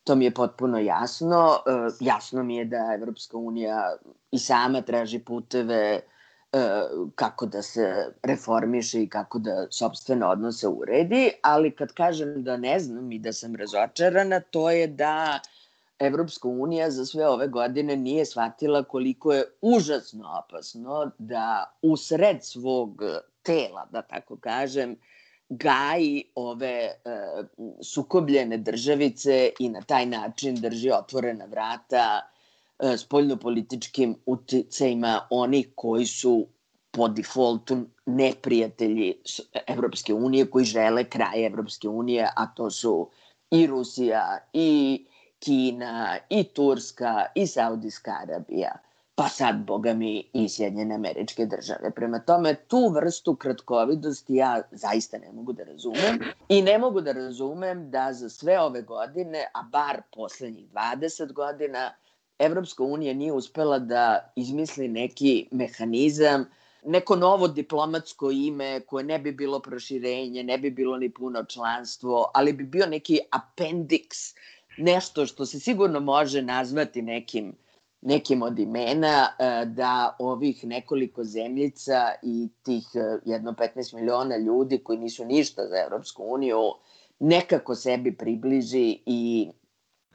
To 0.03 0.15
mi 0.15 0.25
je 0.25 0.33
potpuno 0.33 0.79
jasno. 0.79 1.57
E, 1.67 1.71
jasno 1.99 2.43
mi 2.43 2.55
je 2.55 2.65
da 2.65 2.93
Evropska 2.95 3.37
unija 3.37 3.95
i 4.31 4.39
sama 4.39 4.81
traži 4.81 5.19
puteve 5.19 5.75
e, 5.75 6.01
kako 7.15 7.45
da 7.45 7.61
se 7.61 8.13
reformiše 8.23 9.03
i 9.03 9.09
kako 9.09 9.39
da 9.39 9.67
sobstvene 9.71 10.25
odnose 10.25 10.67
uredi, 10.67 11.31
ali 11.41 11.75
kad 11.75 11.93
kažem 11.93 12.43
da 12.43 12.57
ne 12.57 12.79
znam 12.79 13.11
i 13.11 13.19
da 13.19 13.33
sam 13.33 13.55
razočarana, 13.55 14.39
to 14.39 14.69
je 14.71 14.87
da 14.87 15.39
Evropska 15.99 16.47
unija 16.47 16.91
za 16.91 17.05
sve 17.05 17.27
ove 17.27 17.47
godine 17.47 17.95
nije 17.95 18.25
shvatila 18.25 18.83
koliko 18.83 19.33
je 19.33 19.43
užasno 19.61 20.43
opasno 20.45 21.11
da 21.17 21.77
u 21.81 21.97
sred 21.97 22.37
svog 22.43 23.01
tela, 23.43 23.87
da 23.91 24.01
tako 24.01 24.37
kažem, 24.37 24.95
gaji 25.49 26.23
ove 26.35 26.67
e, 26.67 26.93
sukobljene 27.83 28.57
državice 28.57 29.49
i 29.59 29.69
na 29.69 29.81
taj 29.81 30.05
način 30.05 30.55
drži 30.55 30.91
otvorena 30.91 31.45
vrata 31.45 32.21
e, 32.21 32.36
spoljnopolitičkim 32.97 34.15
uticajima 34.25 35.27
onih 35.29 35.67
koji 35.75 36.05
su 36.05 36.47
po 36.91 37.07
defaultu 37.07 37.77
neprijatelji 38.05 39.13
Evropske 39.67 40.13
unije, 40.13 40.49
koji 40.49 40.65
žele 40.65 41.03
kraj 41.03 41.45
Evropske 41.45 41.89
unije, 41.89 42.29
a 42.35 42.47
to 42.55 42.69
su 42.71 43.09
i 43.51 43.67
Rusija, 43.67 44.37
i 44.53 45.05
Kina, 45.39 46.17
i 46.29 46.43
Turska, 46.43 47.25
i 47.35 47.47
Saudijska 47.47 48.11
Arabija, 48.21 48.71
pa 49.15 49.27
sad, 49.29 49.65
boga 49.65 49.93
mi, 49.93 50.29
i 50.33 50.49
Sjedinjene 50.49 50.95
američke 50.95 51.45
države. 51.45 51.91
Prema 51.91 52.19
tome, 52.19 52.55
tu 52.55 52.89
vrstu 52.89 53.35
kratkovidosti 53.35 54.35
ja 54.35 54.61
zaista 54.71 55.17
ne 55.17 55.31
mogu 55.31 55.53
da 55.53 55.63
razumem 55.63 56.19
i 56.49 56.61
ne 56.61 56.77
mogu 56.77 57.01
da 57.01 57.11
razumem 57.11 57.91
da 57.91 58.13
za 58.13 58.29
sve 58.29 58.59
ove 58.59 58.81
godine, 58.81 59.47
a 59.53 59.63
bar 59.63 60.01
poslednjih 60.15 60.69
20 60.71 61.33
godina, 61.33 61.93
Evropska 62.39 62.83
unija 62.83 63.13
nije 63.13 63.33
uspela 63.33 63.79
da 63.79 64.31
izmisli 64.35 64.87
neki 64.87 65.47
mehanizam, 65.51 66.45
neko 66.85 67.15
novo 67.15 67.47
diplomatsko 67.47 68.31
ime 68.31 68.79
koje 68.79 69.03
ne 69.03 69.19
bi 69.19 69.31
bilo 69.31 69.59
proširenje, 69.59 70.43
ne 70.43 70.57
bi 70.57 70.71
bilo 70.71 70.97
ni 70.97 71.09
puno 71.09 71.43
članstvo, 71.43 72.31
ali 72.33 72.53
bi 72.53 72.63
bio 72.63 72.85
neki 72.85 73.19
appendix, 73.31 74.35
nešto 74.77 75.25
što 75.25 75.45
se 75.45 75.59
sigurno 75.59 75.99
može 75.99 76.41
nazvati 76.41 77.01
nekim 77.01 77.55
nekim 78.01 78.41
od 78.41 78.59
imena 78.59 79.27
e, 79.39 79.65
da 79.65 80.15
ovih 80.19 80.65
nekoliko 80.65 81.23
zemljica 81.23 82.11
i 82.23 82.47
tih 82.63 82.87
e, 82.93 83.19
jedno 83.25 83.51
15 83.51 83.95
miliona 83.95 84.37
ljudi 84.37 84.77
koji 84.77 84.99
nisu 84.99 85.25
ništa 85.25 85.67
za 85.67 85.75
Evropsku 85.85 86.23
uniju 86.25 86.59
nekako 87.19 87.75
sebi 87.75 88.17
približi 88.17 88.99
i 89.05 89.49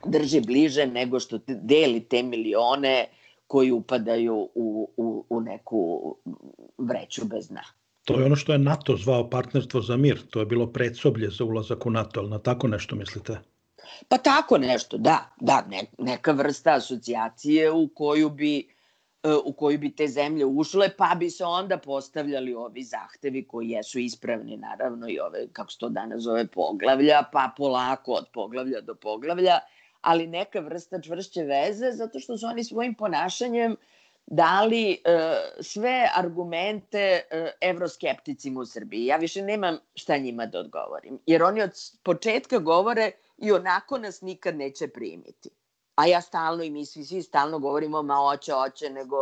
drži 0.06 0.40
bliže 0.40 0.86
nego 0.86 1.20
što 1.20 1.38
deli 1.46 2.00
te 2.00 2.22
milione 2.22 3.08
koji 3.46 3.70
upadaju 3.70 4.48
u, 4.54 4.90
u, 4.96 5.24
u 5.28 5.40
neku 5.40 6.16
vreću 6.78 7.24
bez 7.24 7.48
dna. 7.48 7.62
To 8.04 8.18
je 8.18 8.24
ono 8.24 8.36
što 8.36 8.52
je 8.52 8.58
NATO 8.58 8.96
zvao 8.96 9.30
partnerstvo 9.30 9.80
za 9.80 9.96
mir. 9.96 10.22
To 10.30 10.40
je 10.40 10.46
bilo 10.46 10.66
predsoblje 10.66 11.30
za 11.30 11.44
ulazak 11.44 11.86
u 11.86 11.90
NATO, 11.90 12.20
ali 12.20 12.30
na 12.30 12.38
tako 12.38 12.68
nešto 12.68 12.96
mislite? 12.96 13.38
Pa 14.08 14.18
tako 14.18 14.58
nešto, 14.58 14.98
da. 14.98 15.34
Da, 15.40 15.64
ne, 15.70 15.84
neka 15.98 16.32
vrsta 16.32 16.74
asocijacije 16.74 17.70
u 17.70 17.88
koju 17.94 18.30
bi 18.30 18.58
e, 19.22 19.34
u 19.44 19.52
koju 19.52 19.78
bi 19.78 19.94
te 19.96 20.06
zemlje 20.06 20.44
ušle, 20.44 20.88
pa 20.96 21.14
bi 21.18 21.30
se 21.30 21.44
onda 21.44 21.78
postavljali 21.78 22.54
ovi 22.54 22.82
zahtevi 22.82 23.46
koji 23.46 23.68
jesu 23.68 23.98
ispravni, 23.98 24.56
naravno, 24.56 25.08
i 25.08 25.18
ove, 25.20 25.46
kako 25.52 25.70
se 25.70 25.78
to 25.78 25.88
danas 25.88 26.22
zove, 26.22 26.46
poglavlja, 26.46 27.22
pa 27.32 27.50
polako 27.56 28.12
od 28.12 28.26
poglavlja 28.32 28.80
do 28.80 28.94
poglavlja, 28.94 29.58
ali 30.02 30.26
neka 30.26 30.60
vrsta 30.60 31.00
čvršće 31.00 31.42
veze, 31.42 31.90
zato 31.92 32.20
što 32.20 32.38
su 32.38 32.46
oni 32.46 32.64
svojim 32.64 32.94
ponašanjem 32.94 33.76
dali 34.26 34.92
e, 34.92 34.98
sve 35.60 36.08
argumente 36.14 36.98
e, 36.98 37.52
evroskepticima 37.60 38.60
u 38.60 38.66
Srbiji. 38.66 39.06
Ja 39.06 39.16
više 39.16 39.42
nemam 39.42 39.78
šta 39.94 40.16
njima 40.16 40.46
da 40.46 40.58
odgovorim, 40.58 41.18
jer 41.26 41.42
oni 41.42 41.62
od 41.62 41.70
početka 42.02 42.58
govore 42.58 43.12
i 43.38 43.52
onako 43.52 43.98
nas 43.98 44.20
nikad 44.20 44.56
neće 44.56 44.88
primiti. 44.88 45.50
A 45.94 46.06
ja 46.06 46.20
stalno 46.20 46.62
i 46.62 46.70
mi 46.70 46.86
svi, 46.86 47.04
svi 47.04 47.22
stalno 47.22 47.58
govorimo 47.58 48.02
ma 48.02 48.20
oće, 48.20 48.54
oće, 48.54 48.90
nego 48.90 49.16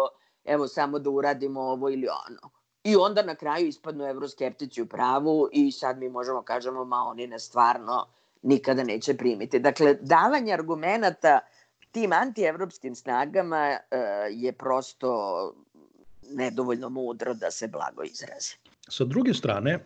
evo 0.44 0.68
samo 0.68 0.98
da 0.98 1.10
uradimo 1.10 1.60
ovo 1.60 1.90
ili 1.90 2.08
ono. 2.28 2.50
I 2.84 2.96
onda 2.96 3.22
na 3.22 3.34
kraju 3.34 3.66
ispadnu 3.66 4.04
evroskeptici 4.04 4.82
u 4.82 4.86
pravu 4.86 5.48
i 5.52 5.72
sad 5.72 5.98
mi 5.98 6.08
možemo 6.08 6.42
kažemo 6.42 6.84
ma 6.84 6.96
oni 6.96 7.26
ne 7.26 7.38
stvarno 7.38 8.06
nikada 8.42 8.84
neće 8.84 9.14
primiti. 9.14 9.58
Dakle, 9.58 9.94
davanje 9.94 10.52
argumenta 10.52 11.40
tim 11.90 12.12
antievropskim 12.12 12.94
snagama 12.94 13.70
uh, 13.70 13.98
je 14.30 14.52
prosto 14.52 15.52
nedovoljno 16.30 16.88
mudro 16.88 17.34
da 17.34 17.50
se 17.50 17.68
blago 17.68 18.02
izrazi. 18.02 18.54
Sa 18.88 19.04
druge 19.04 19.34
strane, 19.34 19.78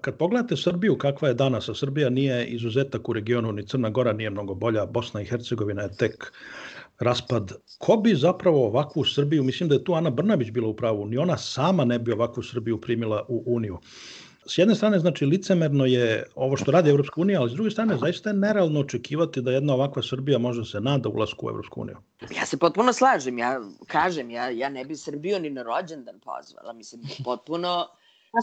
kad 0.00 0.16
pogledate 0.18 0.56
Srbiju 0.56 0.98
kakva 0.98 1.28
je 1.28 1.34
danas, 1.34 1.68
a 1.68 1.74
Srbija 1.74 2.10
nije 2.10 2.46
izuzetak 2.46 3.08
u 3.08 3.12
regionu, 3.12 3.52
ni 3.52 3.66
Crna 3.66 3.90
Gora 3.90 4.12
nije 4.12 4.30
mnogo 4.30 4.54
bolja, 4.54 4.86
Bosna 4.86 5.20
i 5.20 5.24
Hercegovina 5.24 5.82
je 5.82 5.96
tek 5.96 6.32
raspad. 6.98 7.52
Ko 7.78 7.96
bi 7.96 8.14
zapravo 8.14 8.66
ovakvu 8.66 9.04
Srbiju, 9.04 9.44
mislim 9.44 9.68
da 9.68 9.74
je 9.74 9.84
tu 9.84 9.94
Ana 9.94 10.10
Brnabić 10.10 10.50
bila 10.50 10.68
u 10.68 10.76
pravu, 10.76 11.06
ni 11.06 11.18
ona 11.18 11.36
sama 11.36 11.84
ne 11.84 11.98
bi 11.98 12.12
ovakvu 12.12 12.42
Srbiju 12.42 12.80
primila 12.80 13.24
u 13.28 13.42
Uniju 13.46 13.78
s 14.48 14.58
jedne 14.58 14.74
strane, 14.74 14.98
znači, 14.98 15.26
licemerno 15.26 15.84
je 15.84 16.26
ovo 16.34 16.56
što 16.56 16.70
radi 16.70 16.90
Evropska 16.90 17.20
unija, 17.20 17.40
ali 17.40 17.50
s 17.50 17.52
druge 17.52 17.70
strane, 17.70 17.96
zaista 17.96 18.30
je 18.30 18.36
nerealno 18.36 18.80
očekivati 18.80 19.42
da 19.42 19.52
jedna 19.52 19.74
ovakva 19.74 20.02
Srbija 20.02 20.38
može 20.38 20.64
se 20.64 20.80
nada 20.80 21.08
ulasku 21.08 21.46
u 21.46 21.50
Evropsku 21.50 21.80
uniju. 21.80 21.96
Ja 22.36 22.46
se 22.46 22.56
potpuno 22.56 22.92
slažem, 22.92 23.38
ja 23.38 23.60
kažem, 23.86 24.30
ja, 24.30 24.48
ja 24.48 24.68
ne 24.68 24.84
bi 24.84 24.96
Srbiju 24.96 25.40
ni 25.40 25.50
na 25.50 25.62
rođendan 25.62 26.20
pozvala, 26.20 26.72
mislim, 26.72 27.02
potpuno 27.24 27.86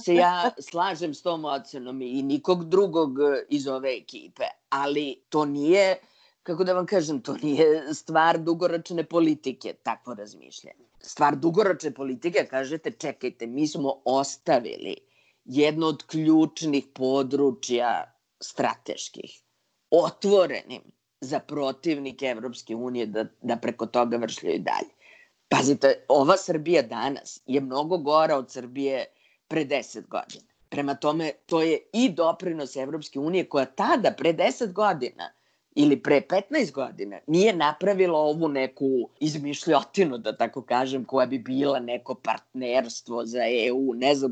se 0.06 0.16
ja 0.16 0.52
slažem 0.60 1.14
s 1.14 1.22
tom 1.22 1.46
ocenom 1.46 2.02
i 2.02 2.22
nikog 2.22 2.70
drugog 2.70 3.10
iz 3.50 3.68
ove 3.68 3.98
ekipe, 3.98 4.44
ali 4.70 5.16
to 5.30 5.46
nije 5.46 5.98
kako 6.44 6.64
da 6.64 6.74
vam 6.74 6.86
kažem, 6.86 7.22
to 7.22 7.34
nije 7.44 7.94
stvar 7.94 8.38
dugoročne 8.38 9.04
politike, 9.04 9.74
takvo 9.84 10.14
razmišljanje. 10.14 10.86
Stvar 11.02 11.36
dugoročne 11.36 11.92
politike, 11.92 12.48
kažete, 12.50 12.92
čekajte, 12.92 13.48
mi 13.48 13.68
smo 13.68 13.94
ostavili 14.06 14.96
jedno 15.46 15.88
od 15.88 16.04
ključnih 16.04 16.86
područja 16.94 18.16
strateških, 18.42 19.42
otvorenim 19.92 20.82
za 21.22 21.40
protivnike 21.40 22.26
Evropske 22.26 22.76
unije 22.76 23.06
da, 23.06 23.26
da 23.42 23.58
preko 23.58 23.86
toga 23.86 24.18
vršljaju 24.18 24.60
dalje. 24.60 24.90
Pazite, 25.50 26.06
ova 26.08 26.38
Srbija 26.38 26.82
danas 26.82 27.42
je 27.46 27.62
mnogo 27.62 27.98
gora 27.98 28.38
od 28.38 28.52
Srbije 28.52 29.06
pre 29.48 29.66
10 29.66 30.08
godina. 30.08 30.46
Prema 30.70 30.96
tome, 30.96 31.32
to 31.46 31.62
je 31.62 31.80
i 31.94 32.10
doprinos 32.10 32.76
Evropske 32.76 33.20
unije 33.20 33.50
koja 33.50 33.66
tada, 33.66 34.12
pre 34.18 34.34
10 34.34 34.74
godina, 34.74 35.30
ili 35.76 36.04
pre 36.04 36.22
15 36.30 36.72
godina 36.72 37.20
nije 37.28 37.56
napravila 37.56 38.20
ovu 38.20 38.48
neku 38.48 39.10
izmišljotinu, 39.20 40.18
da 40.18 40.38
tako 40.38 40.62
kažem, 40.62 41.06
koja 41.06 41.26
bi 41.26 41.40
bila 41.40 41.80
neko 41.80 42.16
partnerstvo 42.16 43.26
za 43.26 43.42
EU, 43.68 43.94
ne 43.94 44.16
znam, 44.16 44.32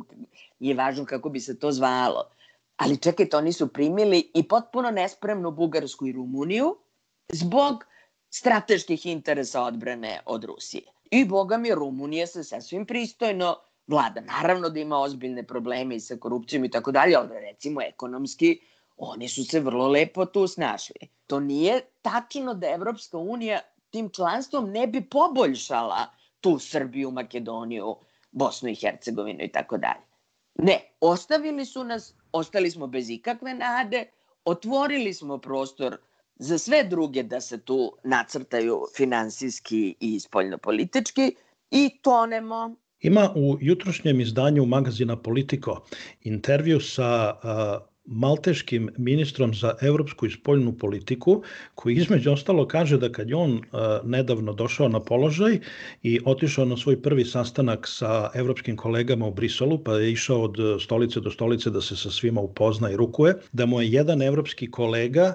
nije 0.60 0.76
važno 0.76 1.06
kako 1.06 1.30
bi 1.30 1.40
se 1.40 1.60
to 1.60 1.72
zvalo. 1.72 2.30
Ali 2.78 2.98
čekajte, 2.98 3.38
oni 3.38 3.54
su 3.54 3.68
primili 3.68 4.32
i 4.34 4.48
potpuno 4.48 4.92
nespremnu 4.92 5.52
Bugarsku 5.52 6.08
i 6.08 6.12
Rumuniju 6.12 6.76
zbog 7.34 7.84
strateških 8.30 9.06
interesa 9.06 9.64
odbrane 9.64 10.20
od 10.26 10.44
Rusije. 10.44 10.84
I, 11.12 11.26
boga 11.26 11.58
mi, 11.58 11.76
Rumunija 11.76 12.28
se 12.28 12.44
sasvim 12.44 12.86
pristojno 12.86 13.56
vlada. 13.88 14.22
Naravno 14.22 14.70
da 14.70 14.80
ima 14.80 15.00
ozbiljne 15.00 15.44
probleme 15.44 15.96
i 15.96 16.00
sa 16.00 16.16
korupcijom 16.16 16.66
i 16.66 16.72
tako 16.72 16.92
dalje, 16.92 17.16
ali 17.16 17.40
recimo 17.40 17.82
ekonomski 17.82 18.60
oni 19.04 19.30
su 19.30 19.44
se 19.44 19.60
vrlo 19.60 19.88
lepo 19.88 20.26
tu 20.26 20.48
snašli. 20.48 21.08
To 21.28 21.40
nije 21.40 21.82
tačno 22.02 22.54
da 22.54 22.70
Evropska 22.70 23.18
unija 23.18 23.60
tim 23.90 24.10
članstvom 24.10 24.72
ne 24.72 24.88
bi 24.88 25.02
poboljšala 25.02 26.06
tu 26.42 26.60
Srbiju, 26.60 27.12
Makedoniju, 27.12 27.96
Bosnu 28.32 28.70
i 28.70 28.76
Hercegovinu 28.76 29.44
i 29.44 29.52
tako 29.52 29.78
dalje. 29.78 30.04
Ne, 30.56 30.80
ostavili 31.02 31.66
su 31.66 31.84
nas, 31.84 32.14
ostali 32.32 32.72
smo 32.72 32.88
bez 32.88 33.10
ikakve 33.10 33.54
nade, 33.54 34.06
otvorili 34.46 35.14
smo 35.14 35.38
prostor 35.38 35.98
za 36.36 36.58
sve 36.58 36.84
druge 36.84 37.24
da 37.24 37.42
se 37.42 37.62
tu 37.62 37.98
nacrtaju 38.04 38.86
finansijski 38.96 39.96
i 40.00 40.20
spoljnopolitički 40.20 41.36
i 41.72 41.90
tonemo. 42.02 42.76
Ima 43.00 43.30
u 43.36 43.58
jutrošnjem 43.62 44.22
izdanju 44.22 44.66
magazina 44.66 45.16
Politico 45.22 45.82
intervju 46.22 46.80
sa 46.80 47.34
uh, 47.44 47.93
malteškim 48.06 48.90
ministrom 48.98 49.54
za 49.54 49.74
evropsku 49.82 50.26
i 50.26 50.32
spoljnu 50.32 50.78
politiku, 50.78 51.44
koji 51.76 51.96
između 51.96 52.32
ostalo 52.32 52.68
kaže 52.68 52.98
da 52.98 53.12
kad 53.12 53.30
je 53.30 53.36
on 53.36 53.54
uh, 53.54 53.62
nedavno 54.04 54.54
došao 54.54 54.90
na 54.90 55.00
položaj 55.00 55.60
i 56.04 56.20
otišao 56.26 56.66
na 56.66 56.78
svoj 56.78 57.02
prvi 57.02 57.26
sastanak 57.26 57.88
sa 57.88 58.32
evropskim 58.36 58.78
kolegama 58.78 59.28
u 59.28 59.34
Briselu, 59.34 59.84
pa 59.84 59.94
je 59.94 60.12
išao 60.12 60.42
od 60.42 60.58
stolice 60.82 61.20
do 61.20 61.32
stolice 61.32 61.70
da 61.70 61.82
se 61.82 61.96
sa 61.96 62.12
svima 62.12 62.42
upozna 62.42 62.92
i 62.92 62.96
rukuje, 62.96 63.36
da 63.52 63.66
mu 63.66 63.82
je 63.82 63.92
jedan 63.92 64.22
evropski 64.22 64.72
kolega 64.72 65.34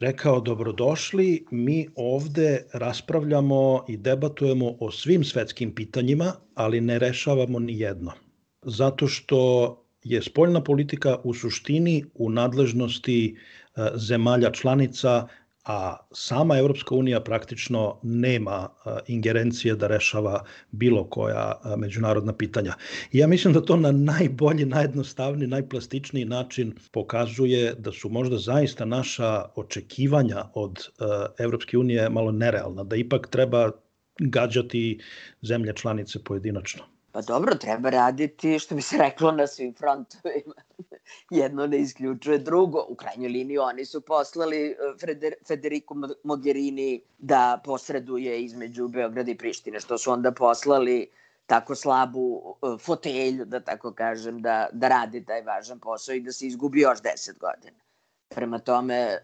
rekao 0.00 0.40
dobrodošli, 0.40 1.44
mi 1.50 1.88
ovde 1.96 2.66
raspravljamo 2.72 3.84
i 3.88 3.96
debatujemo 3.96 4.76
o 4.80 4.90
svim 4.90 5.24
svetskim 5.24 5.74
pitanjima, 5.74 6.32
ali 6.54 6.80
ne 6.80 6.98
rešavamo 6.98 7.58
ni 7.58 7.78
jedno. 7.78 8.12
Zato 8.62 9.06
što 9.06 9.87
je 10.04 10.22
spoljna 10.22 10.62
politika 10.64 11.16
u 11.24 11.34
suštini 11.34 12.04
u 12.14 12.30
nadležnosti 12.30 13.36
e, 13.76 13.88
zemalja 13.94 14.50
članica, 14.50 15.26
a 15.64 15.96
sama 16.12 16.58
Evropska 16.58 16.94
unija 16.94 17.20
praktično 17.20 18.00
nema 18.02 18.68
e, 18.86 18.90
ingerencije 19.06 19.74
da 19.76 19.86
rešava 19.86 20.44
bilo 20.70 21.04
koja 21.04 21.52
e, 21.64 21.76
međunarodna 21.76 22.32
pitanja. 22.32 22.74
I 23.12 23.18
ja 23.18 23.26
mislim 23.26 23.54
da 23.54 23.60
to 23.60 23.76
na 23.76 23.92
najbolji, 23.92 24.64
najjednostavniji, 24.64 25.48
najplastičniji 25.48 26.24
način 26.24 26.74
pokazuje 26.92 27.74
da 27.74 27.92
su 27.92 28.08
možda 28.08 28.38
zaista 28.38 28.84
naša 28.84 29.44
očekivanja 29.56 30.44
od 30.54 30.88
Evropske 31.38 31.78
unije 31.78 32.10
malo 32.10 32.32
nerealna, 32.32 32.84
da 32.84 32.96
ipak 32.96 33.28
treba 33.30 33.70
gađati 34.18 35.00
zemlje 35.42 35.72
članice 35.76 36.24
pojedinačno. 36.24 36.97
Pa 37.12 37.22
dobro, 37.22 37.54
treba 37.54 37.90
raditi, 37.90 38.58
što 38.58 38.74
bi 38.74 38.82
se 38.82 38.96
reklo, 38.98 39.32
na 39.32 39.46
svim 39.46 39.74
frontovima. 39.74 40.54
Jedno 41.30 41.66
ne 41.66 41.78
isključuje 41.78 42.38
drugo. 42.38 42.86
U 42.88 42.94
krajnjoj 42.94 43.28
liniji 43.28 43.58
oni 43.58 43.84
su 43.84 44.00
poslali 44.00 44.70
e, 44.70 44.76
Freder, 45.00 45.34
Federico 45.46 45.94
Mogherini 46.24 47.02
da 47.18 47.60
posreduje 47.64 48.44
između 48.44 48.88
Beograda 48.88 49.30
i 49.30 49.38
Prištine, 49.38 49.80
što 49.80 49.98
su 49.98 50.12
onda 50.12 50.32
poslali 50.32 51.10
tako 51.46 51.74
slabu 51.74 52.42
e, 52.62 52.78
fotelju, 52.78 53.44
da 53.44 53.60
tako 53.60 53.92
kažem, 53.92 54.42
da, 54.42 54.68
da 54.72 54.88
radi 54.88 55.24
taj 55.24 55.42
važan 55.42 55.80
posao 55.80 56.14
i 56.14 56.20
da 56.20 56.32
se 56.32 56.46
izgubi 56.46 56.80
još 56.80 57.02
deset 57.02 57.38
godina. 57.38 57.78
Prema 58.28 58.58
tome, 58.58 58.94
e, 58.94 59.20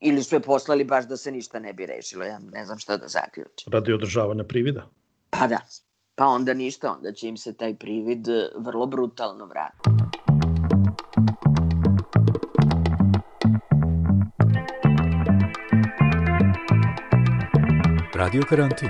ili 0.00 0.22
su 0.22 0.34
je 0.34 0.40
poslali 0.40 0.84
baš 0.84 1.08
da 1.08 1.16
se 1.16 1.32
ništa 1.32 1.58
ne 1.58 1.72
bi 1.72 1.86
rešilo, 1.86 2.24
ja 2.24 2.38
ne 2.52 2.64
znam 2.66 2.78
šta 2.78 2.96
da 2.96 3.08
zaključim. 3.08 3.72
Radi 3.72 3.92
održavanja 3.92 4.44
privida? 4.44 4.86
Pa 5.30 5.46
da 5.46 5.58
pa 6.14 6.26
onda 6.26 6.54
ništa, 6.54 6.92
onda 6.92 7.12
će 7.12 7.28
im 7.28 7.36
se 7.36 7.56
taj 7.56 7.74
privid 7.74 8.28
e, 8.28 8.48
vrlo 8.56 8.86
brutalno 8.86 9.46
vratiti. 9.46 9.90
Radio 18.14 18.42
karantin. 18.48 18.88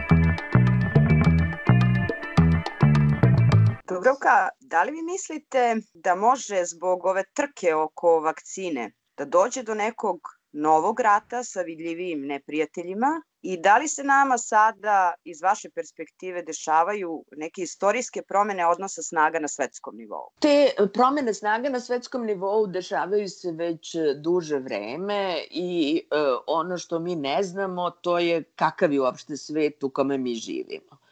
Dubravka, 3.88 4.48
da 4.60 4.82
li 4.82 4.92
vi 4.92 5.02
mislite 5.02 5.76
da 5.94 6.14
može 6.14 6.64
zbog 6.64 7.04
ove 7.04 7.24
trke 7.34 7.74
oko 7.74 8.20
vakcine 8.20 8.92
da 9.16 9.24
dođe 9.24 9.62
do 9.62 9.74
nekog 9.74 10.18
novog 10.52 11.00
rata 11.00 11.44
sa 11.44 11.60
vidljivim 11.62 12.26
neprijateljima 12.26 13.22
i 13.42 13.56
da 13.56 13.78
li 13.78 13.88
se 13.88 14.04
nama 14.04 14.38
sada 14.38 15.14
iz 15.24 15.42
vaše 15.42 15.70
perspektive 15.70 16.42
dešavaju 16.42 17.24
neke 17.36 17.62
istorijske 17.62 18.22
promene 18.22 18.66
odnosa 18.66 19.02
snaga 19.02 19.38
na 19.38 19.48
svetskom 19.48 19.96
nivou? 19.96 20.30
Te 20.38 20.70
promene 20.94 21.34
snaga 21.34 21.68
na 21.68 21.80
svetskom 21.80 22.26
nivou 22.26 22.66
dešavaju 22.66 23.28
se 23.28 23.52
već 23.52 23.96
duže 24.16 24.58
vreme 24.58 25.38
i 25.50 26.02
e, 26.10 26.16
ono 26.46 26.78
što 26.78 26.98
mi 26.98 27.16
ne 27.16 27.42
znamo 27.42 27.90
to 27.90 28.18
je 28.18 28.42
kakav 28.42 28.92
je 28.92 29.00
uopšte 29.00 29.36
svet 29.36 29.84
u 29.84 29.90
kome 29.90 30.18
mi 30.18 30.34
živimo. 30.34 31.02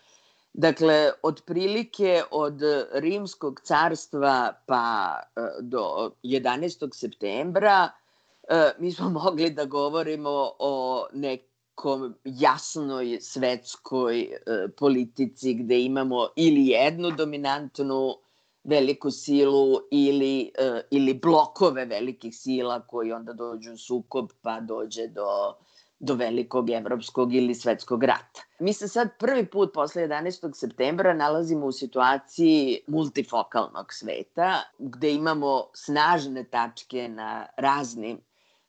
Dakle, 0.52 1.12
otprilike 1.22 2.22
od 2.30 2.62
Rimskog 2.92 3.60
carstva 3.64 4.52
pa 4.66 5.16
e, 5.36 5.40
do 5.60 6.10
11. 6.22 6.94
septembra 6.94 7.90
E, 8.50 8.72
mi 8.78 8.92
smo 8.92 9.08
mogli 9.24 9.50
da 9.50 9.64
govorimo 9.64 10.52
o 10.58 11.06
nekom 11.80 12.14
jasnoj 12.24 13.18
svetskoj 13.20 14.20
e, 14.20 14.68
politici 14.78 15.54
gde 15.54 15.80
imamo 15.80 16.28
ili 16.36 16.66
jednu 16.66 17.10
dominantnu 17.10 18.14
veliku 18.64 19.10
silu 19.10 19.80
ili, 19.90 20.52
e, 20.58 20.82
ili 20.90 21.14
blokove 21.14 21.84
velikih 21.84 22.36
sila 22.36 22.80
koji 22.80 23.12
onda 23.12 23.32
dođu 23.32 23.72
u 23.72 23.76
sukob 23.76 24.30
pa 24.42 24.60
dođe 24.60 25.06
do 25.06 25.54
do 26.02 26.14
velikog 26.14 26.70
evropskog 26.70 27.34
ili 27.34 27.54
svetskog 27.54 28.04
rata. 28.04 28.42
Mi 28.58 28.72
se 28.72 28.88
sad 28.88 29.08
prvi 29.18 29.46
put 29.46 29.72
posle 29.74 30.02
11. 30.02 30.54
septembra 30.54 31.14
nalazimo 31.14 31.66
u 31.66 31.72
situaciji 31.72 32.80
multifokalnog 32.86 33.92
sveta, 33.92 34.62
gde 34.78 35.12
imamo 35.12 35.66
snažne 35.74 36.44
tačke 36.44 37.08
na 37.08 37.46
raznim 37.56 38.20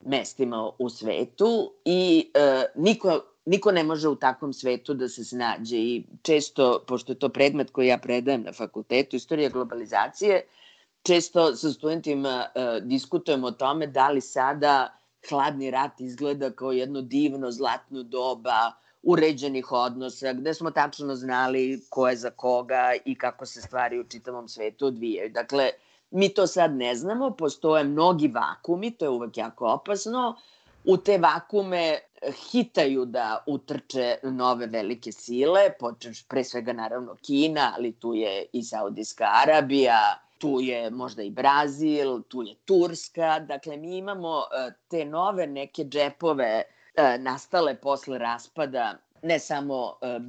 mestima 0.06 0.70
u 0.80 0.90
svetu 0.90 1.74
i 1.86 2.32
e, 2.34 2.66
niko, 2.76 3.20
niko 3.46 3.72
ne 3.72 3.84
može 3.84 4.10
u 4.10 4.16
takvom 4.16 4.54
svetu 4.54 4.94
da 4.94 5.10
se 5.10 5.26
snađe 5.26 5.78
i 5.78 6.04
često, 6.22 6.84
pošto 6.88 7.12
je 7.12 7.20
to 7.20 7.30
predmet 7.30 7.72
koji 7.72 7.88
ja 7.88 7.98
predajem 7.98 8.44
na 8.44 8.54
fakultetu, 8.54 9.16
istorija 9.16 9.50
globalizacije, 9.50 10.42
često 11.04 11.56
sa 11.56 11.72
studentima 11.72 12.46
e, 12.56 12.80
diskutujemo 12.82 13.48
o 13.48 13.52
tome 13.52 13.88
da 13.88 14.10
li 14.10 14.22
sada 14.22 14.98
hladni 15.30 15.72
rat 15.72 16.02
izgleda 16.02 16.52
kao 16.52 16.72
jedno 16.72 17.02
divno 17.02 17.52
zlatno 17.52 18.04
doba 18.04 18.72
uređenih 19.04 19.72
odnosa, 19.72 20.34
gde 20.34 20.54
smo 20.54 20.72
tačno 20.72 21.16
znali 21.16 21.82
ko 21.90 22.10
je 22.10 22.16
za 22.16 22.30
koga 22.30 22.94
i 23.06 23.18
kako 23.18 23.46
se 23.46 23.62
stvari 23.62 24.00
u 24.00 24.04
čitavom 24.04 24.48
svetu 24.48 24.86
odvijaju. 24.86 25.30
Dakle, 25.30 25.70
Mi 26.12 26.30
to 26.34 26.48
sad 26.48 26.76
ne 26.76 26.96
znamo, 26.96 27.32
postoje 27.32 27.84
mnogi 27.84 28.28
vakumi, 28.28 28.92
to 28.92 29.06
je 29.06 29.10
uvek 29.10 29.38
jako 29.38 29.68
opasno. 29.68 30.36
U 30.86 30.98
te 30.98 31.18
vakume 31.18 32.00
hitaju 32.52 33.06
da 33.06 33.44
utrče 33.48 34.16
nove 34.24 34.68
velike 34.68 35.12
sile, 35.12 35.72
počeš 35.80 36.24
pre 36.28 36.44
svega 36.44 36.74
naravno 36.74 37.16
Kina, 37.22 37.74
ali 37.78 37.92
tu 37.92 38.14
je 38.14 38.46
i 38.54 38.64
Saudijska 38.64 39.30
Arabija, 39.44 40.20
tu 40.38 40.60
je 40.62 40.90
možda 40.90 41.24
i 41.24 41.30
Brazil, 41.30 42.22
tu 42.22 42.44
je 42.44 42.56
Turska. 42.66 43.40
Dakle, 43.40 43.78
mi 43.78 43.98
imamo 43.98 44.40
e, 44.40 44.72
te 44.88 45.06
nove 45.06 45.48
neke 45.48 45.84
džepove 45.84 46.64
e, 46.96 47.18
nastale 47.18 47.76
posle 47.76 48.18
raspada 48.18 48.98
ne 49.22 49.40
samo 49.40 49.98
e, 50.02 50.20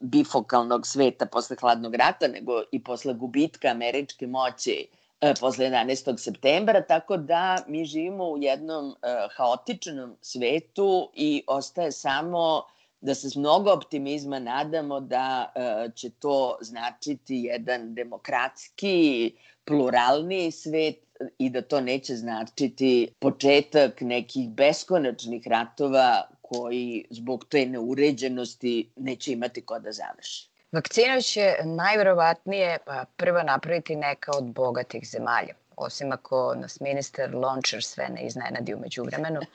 bifokalnog 0.00 0.86
sveta 0.86 1.26
posle 1.26 1.56
hladnog 1.60 1.94
rata, 1.94 2.28
nego 2.28 2.62
i 2.72 2.82
posle 2.84 3.14
gubitka 3.14 3.68
američke 3.68 4.26
moći 4.26 4.88
e, 5.20 5.34
posle 5.40 5.66
11. 5.66 6.18
septembra, 6.18 6.82
tako 6.82 7.16
da 7.16 7.58
mi 7.68 7.84
živimo 7.84 8.24
u 8.24 8.38
jednom 8.38 8.94
haotičnom 9.36 10.16
svetu 10.20 11.10
i 11.14 11.42
ostaje 11.46 11.92
samo 11.92 12.62
da 13.00 13.14
se 13.14 13.30
s 13.30 13.36
mnogo 13.36 13.72
optimizma 13.72 14.38
nadamo 14.38 15.00
da 15.00 15.52
će 15.94 16.10
to 16.10 16.58
značiti 16.60 17.36
jedan 17.36 17.94
demokratski, 17.94 19.32
pluralni 19.64 20.50
svet 20.52 21.06
i 21.38 21.50
da 21.50 21.62
to 21.62 21.80
neće 21.80 22.16
značiti 22.16 23.08
početak 23.18 24.00
nekih 24.00 24.50
beskonačnih 24.50 25.46
ratova 25.46 26.22
koji 26.48 27.04
zbog 27.10 27.44
te 27.48 27.66
neuređenosti 27.66 28.90
neće 28.96 29.32
imati 29.32 29.62
ko 29.62 29.78
da 29.78 29.92
završi. 29.92 30.48
Vakcina 30.72 31.20
će 31.20 31.54
najverovatnije 31.64 32.78
pa, 32.84 33.04
prva 33.16 33.42
napraviti 33.42 33.96
neka 33.96 34.32
od 34.36 34.44
bogatih 34.44 35.08
zemalja, 35.08 35.54
osim 35.76 36.12
ako 36.12 36.54
nas 36.54 36.80
ministar 36.80 37.34
Lončar 37.34 37.82
sve 37.82 38.08
ne 38.08 38.26
iznenadi 38.26 38.74
umeđu 38.74 39.04
vremenu. 39.04 39.40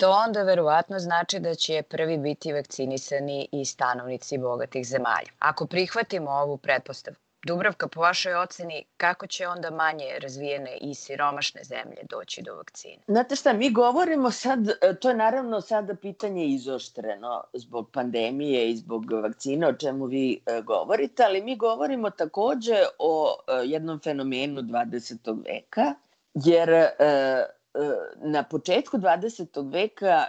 To 0.00 0.10
onda 0.10 0.42
verovatno 0.42 0.98
znači 0.98 1.40
da 1.40 1.54
će 1.54 1.82
prvi 1.82 2.18
biti 2.18 2.52
vakcinisani 2.52 3.48
i 3.52 3.64
stanovnici 3.64 4.38
bogatih 4.38 4.86
zemalja. 4.86 5.28
Ako 5.38 5.66
prihvatimo 5.66 6.30
ovu 6.30 6.56
pretpostavku, 6.56 7.29
Dubravka, 7.46 7.88
po 7.88 8.00
vašoj 8.00 8.34
oceni, 8.34 8.84
kako 8.96 9.26
će 9.26 9.48
onda 9.48 9.70
manje 9.70 10.18
razvijene 10.22 10.76
i 10.80 10.94
siromašne 10.94 11.64
zemlje 11.64 12.02
doći 12.10 12.42
do 12.42 12.54
vakcine? 12.54 13.02
Znate 13.06 13.36
šta, 13.36 13.52
mi 13.52 13.70
govorimo 13.70 14.30
sad, 14.30 14.68
e, 14.68 14.94
to 15.00 15.08
je 15.08 15.14
naravno 15.14 15.60
sada 15.60 15.94
pitanje 15.94 16.46
izoštreno 16.46 17.44
zbog 17.52 17.90
pandemije 17.92 18.70
i 18.70 18.76
zbog 18.76 19.12
vakcina, 19.12 19.68
o 19.68 19.72
čemu 19.72 20.06
vi 20.06 20.40
e, 20.46 20.62
govorite, 20.62 21.24
ali 21.24 21.42
mi 21.42 21.56
govorimo 21.56 22.10
takođe 22.10 22.84
o 22.98 23.36
e, 23.48 23.52
jednom 23.64 24.00
fenomenu 24.00 24.62
20. 24.62 25.44
veka, 25.46 25.94
jer 26.34 26.88
na 28.16 28.42
početku 28.42 28.98
20. 28.98 29.72
veka 29.72 30.24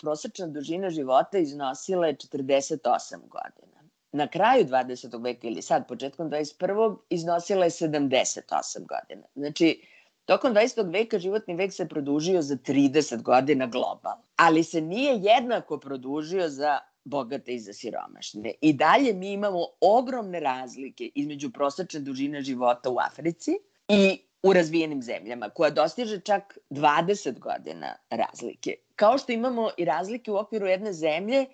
prosečna 0.00 0.46
dužina 0.46 0.90
života 0.90 1.38
iznosila 1.38 2.06
je 2.06 2.14
48 2.14 3.16
godina 3.28 3.73
na 4.14 4.28
kraju 4.28 4.64
20. 4.64 5.22
veka 5.24 5.46
ili 5.46 5.62
sad, 5.62 5.88
početkom 5.88 6.30
21. 6.30 6.96
iznosila 7.10 7.64
je 7.64 7.70
78 7.70 8.78
godina. 8.78 9.26
Znači, 9.34 9.82
tokom 10.24 10.54
20. 10.54 10.92
veka 10.92 11.18
životni 11.18 11.54
vek 11.54 11.72
se 11.72 11.88
produžio 11.88 12.42
za 12.42 12.56
30 12.56 13.22
godina 13.22 13.66
global, 13.66 14.16
ali 14.36 14.64
se 14.64 14.80
nije 14.80 15.20
jednako 15.22 15.78
produžio 15.78 16.48
za 16.48 16.78
bogate 17.04 17.54
i 17.54 17.58
za 17.60 17.72
siromašne. 17.72 18.52
I 18.60 18.72
dalje 18.72 19.12
mi 19.14 19.32
imamo 19.32 19.66
ogromne 19.80 20.40
razlike 20.40 21.10
između 21.14 21.50
prosečne 21.50 22.00
dužine 22.00 22.42
života 22.42 22.90
u 22.90 22.96
Africi 22.98 23.58
i 23.88 24.18
u 24.42 24.52
razvijenim 24.52 25.02
zemljama, 25.02 25.48
koja 25.48 25.70
dostiže 25.70 26.20
čak 26.20 26.58
20 26.70 27.38
godina 27.38 27.96
razlike. 28.10 28.74
Kao 28.96 29.18
što 29.18 29.32
imamo 29.32 29.70
i 29.76 29.84
razlike 29.84 30.30
u 30.30 30.36
okviru 30.36 30.66
jedne 30.66 30.92
zemlje 30.92 31.46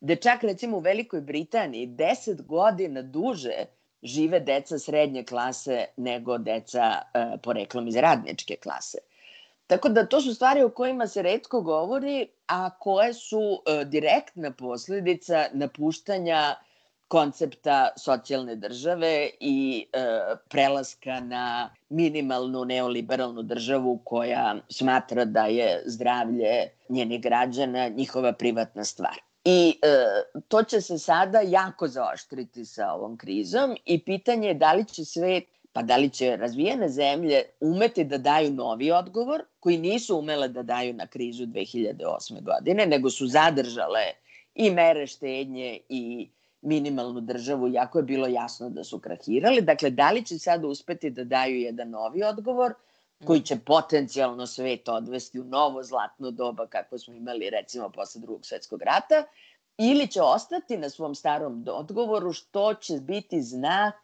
gde 0.00 0.16
čak 0.16 0.42
recimo 0.44 0.76
u 0.76 0.80
Velikoj 0.80 1.20
Britaniji 1.20 1.86
10 1.86 2.42
godina 2.42 3.02
duže 3.02 3.64
žive 4.02 4.40
deca 4.40 4.78
srednje 4.78 5.24
klase 5.24 5.84
nego 5.96 6.38
deca 6.38 7.02
e, 7.14 7.38
poreklom 7.42 7.88
iz 7.88 7.96
radničke 7.96 8.56
klase. 8.56 8.98
Tako 9.66 9.88
da 9.88 10.06
to 10.06 10.20
su 10.20 10.34
stvari 10.34 10.62
o 10.62 10.70
kojima 10.70 11.06
se 11.06 11.22
redko 11.22 11.60
govori, 11.60 12.28
a 12.46 12.70
koje 12.78 13.14
su 13.14 13.40
e, 13.40 13.84
direktna 13.84 14.50
posledica 14.50 15.44
napuštanja 15.52 16.54
koncepta 17.08 17.88
socijalne 17.96 18.56
države 18.56 19.30
i 19.40 19.86
e, 19.92 19.98
prelaska 20.48 21.20
na 21.20 21.70
minimalnu 21.88 22.64
neoliberalnu 22.64 23.42
državu 23.42 24.00
koja 24.04 24.56
smatra 24.68 25.24
da 25.24 25.46
je 25.46 25.82
zdravlje 25.86 26.68
njenih 26.88 27.20
građana 27.20 27.88
njihova 27.88 28.32
privatna 28.32 28.84
stvar. 28.84 29.27
I 29.50 29.78
e, 29.82 29.88
to 30.48 30.62
će 30.62 30.80
se 30.80 30.98
sada 30.98 31.40
jako 31.40 31.88
zaoštriti 31.88 32.64
sa 32.64 32.92
ovom 32.92 33.16
krizom 33.16 33.76
i 33.84 34.04
pitanje 34.04 34.48
je 34.48 34.54
da 34.54 34.72
li 34.72 34.84
će 34.84 35.04
svet, 35.04 35.44
pa 35.72 35.82
da 35.82 35.96
li 35.96 36.10
će 36.10 36.36
razvijene 36.36 36.88
zemlje 36.88 37.42
umeti 37.60 38.04
da 38.04 38.18
daju 38.18 38.50
novi 38.50 38.90
odgovor, 38.90 39.44
koji 39.60 39.78
nisu 39.78 40.18
umele 40.18 40.48
da 40.48 40.62
daju 40.62 40.94
na 40.94 41.06
krizu 41.06 41.46
2008. 41.46 42.42
godine, 42.42 42.86
nego 42.86 43.10
su 43.10 43.26
zadržale 43.26 44.04
i 44.54 44.70
mere 44.70 45.06
štednje 45.06 45.78
i 45.88 46.28
minimalnu 46.62 47.20
državu, 47.20 47.68
jako 47.68 47.98
je 47.98 48.04
bilo 48.04 48.26
jasno 48.26 48.70
da 48.70 48.84
su 48.84 48.98
krahirali. 48.98 49.60
Dakle, 49.60 49.90
da 49.90 50.10
li 50.10 50.24
će 50.24 50.38
sada 50.38 50.66
uspeti 50.66 51.10
da 51.10 51.24
daju 51.24 51.56
jedan 51.56 51.90
novi 51.90 52.22
odgovor, 52.22 52.74
koji 53.24 53.40
će 53.40 53.56
potencijalno 53.66 54.46
svet 54.46 54.88
odvesti 54.88 55.40
u 55.40 55.44
novo 55.44 55.82
zlatno 55.82 56.30
doba 56.30 56.66
kako 56.66 56.98
smo 56.98 57.14
imali 57.14 57.50
recimo 57.50 57.90
posle 57.90 58.20
drugog 58.20 58.46
svetskog 58.46 58.82
rata 58.82 59.24
ili 59.78 60.08
će 60.08 60.22
ostati 60.22 60.76
na 60.76 60.90
svom 60.90 61.14
starom 61.14 61.64
odgovoru 61.72 62.32
što 62.32 62.74
će 62.74 62.94
biti 63.00 63.42
znak 63.42 63.94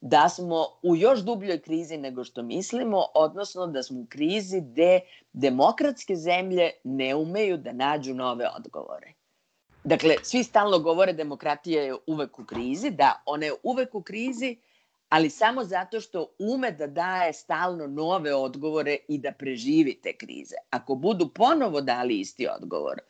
da 0.00 0.28
smo 0.28 0.66
u 0.82 0.96
još 0.96 1.20
dubljoj 1.20 1.60
krizi 1.60 1.96
nego 1.96 2.24
što 2.24 2.42
mislimo, 2.42 3.04
odnosno 3.14 3.66
da 3.66 3.82
smo 3.82 4.00
u 4.00 4.06
krizi 4.08 4.60
gde 4.60 5.00
demokratske 5.32 6.16
zemlje 6.16 6.70
ne 6.84 7.14
umeju 7.14 7.56
da 7.56 7.72
nađu 7.72 8.14
nove 8.14 8.48
odgovore. 8.56 9.12
Dakle, 9.84 10.16
svi 10.22 10.44
stalno 10.44 10.78
govore 10.78 11.12
demokratija 11.12 11.82
je 11.82 11.96
uvek 12.06 12.38
u 12.38 12.44
krizi, 12.44 12.90
da 12.90 13.22
ona 13.26 13.46
je 13.46 13.52
uvek 13.62 13.94
u 13.94 14.02
krizi, 14.02 14.56
ali 15.08 15.30
samo 15.30 15.64
zato 15.64 16.00
što 16.00 16.34
ume 16.38 16.70
da 16.70 16.86
daje 16.86 17.32
stalno 17.32 17.86
nove 17.86 18.34
odgovore 18.34 18.96
i 19.08 19.18
da 19.18 19.32
preživi 19.32 20.00
te 20.02 20.16
krize. 20.16 20.54
Ako 20.70 20.94
budu 20.94 21.28
ponovo 21.28 21.80
dali 21.80 22.20
isti 22.20 22.48
odgovor, 22.60 23.00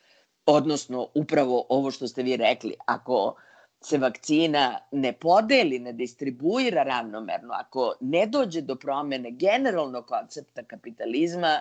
odnosno 0.45 1.07
upravo 1.15 1.65
ovo 1.69 1.91
što 1.91 2.07
ste 2.07 2.23
vi 2.23 2.37
rekli, 2.37 2.73
ako 2.85 3.35
se 3.81 3.97
vakcina 3.97 4.79
ne 4.91 5.13
podeli, 5.13 5.79
ne 5.79 5.93
distribuira 5.93 6.83
ravnomerno, 6.83 7.53
ako 7.53 7.93
ne 8.01 8.25
dođe 8.25 8.61
do 8.61 8.75
promene 8.75 9.31
generalnog 9.31 10.05
koncepta 10.05 10.63
kapitalizma, 10.63 11.59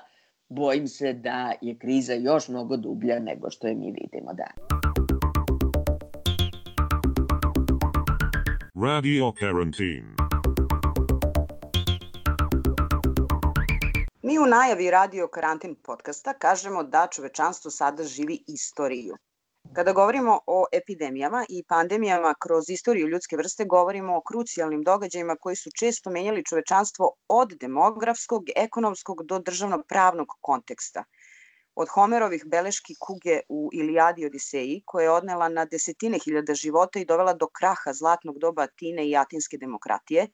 bojim 0.48 0.88
se 0.88 1.12
da 1.12 1.52
je 1.60 1.78
kriza 1.78 2.14
još 2.14 2.48
mnogo 2.48 2.76
dublja 2.76 3.18
nego 3.18 3.50
što 3.50 3.66
je 3.66 3.74
mi 3.74 3.92
vidimo 3.92 4.32
danas. 4.32 4.83
Radio 8.86 9.32
Quarantine 9.32 10.14
Mi 14.22 14.38
u 14.38 14.46
najavi 14.46 14.90
Radio 14.90 15.28
Karantin 15.28 15.74
podcasta 15.74 16.34
kažemo 16.38 16.82
da 16.82 17.08
čovečanstvo 17.12 17.70
sada 17.70 18.04
živi 18.04 18.44
istoriju. 18.46 19.16
Kada 19.72 19.92
govorimo 19.92 20.38
o 20.46 20.64
epidemijama 20.72 21.44
i 21.48 21.64
pandemijama 21.68 22.34
kroz 22.42 22.64
istoriju 22.70 23.08
ljudske 23.08 23.36
vrste, 23.36 23.64
govorimo 23.64 24.16
o 24.16 24.22
krucijalnim 24.22 24.82
događajima 24.82 25.36
koji 25.40 25.56
su 25.56 25.70
često 25.78 26.10
menjali 26.10 26.44
čovečanstvo 26.44 27.12
od 27.28 27.52
demografskog, 27.60 28.42
ekonomskog 28.56 29.26
do 29.26 29.38
državnog 29.38 29.80
pravnog 29.88 30.26
konteksta. 30.40 31.04
Od 31.76 31.88
Homerovih 31.90 32.42
beleški 32.46 32.94
kuge 33.00 33.40
u 33.48 33.70
Ilijadi 33.72 34.26
Odiseji, 34.26 34.82
koja 34.86 35.04
je 35.04 35.10
odnela 35.10 35.48
na 35.48 35.64
desetine 35.64 36.18
hiljada 36.24 36.54
života 36.54 36.98
i 36.98 37.04
dovela 37.04 37.32
do 37.32 37.48
kraha 37.58 37.92
zlatnog 37.92 38.38
doba 38.38 38.62
Atine 38.62 39.06
i 39.08 39.16
atinske 39.16 39.58
demokratije, 39.58 40.26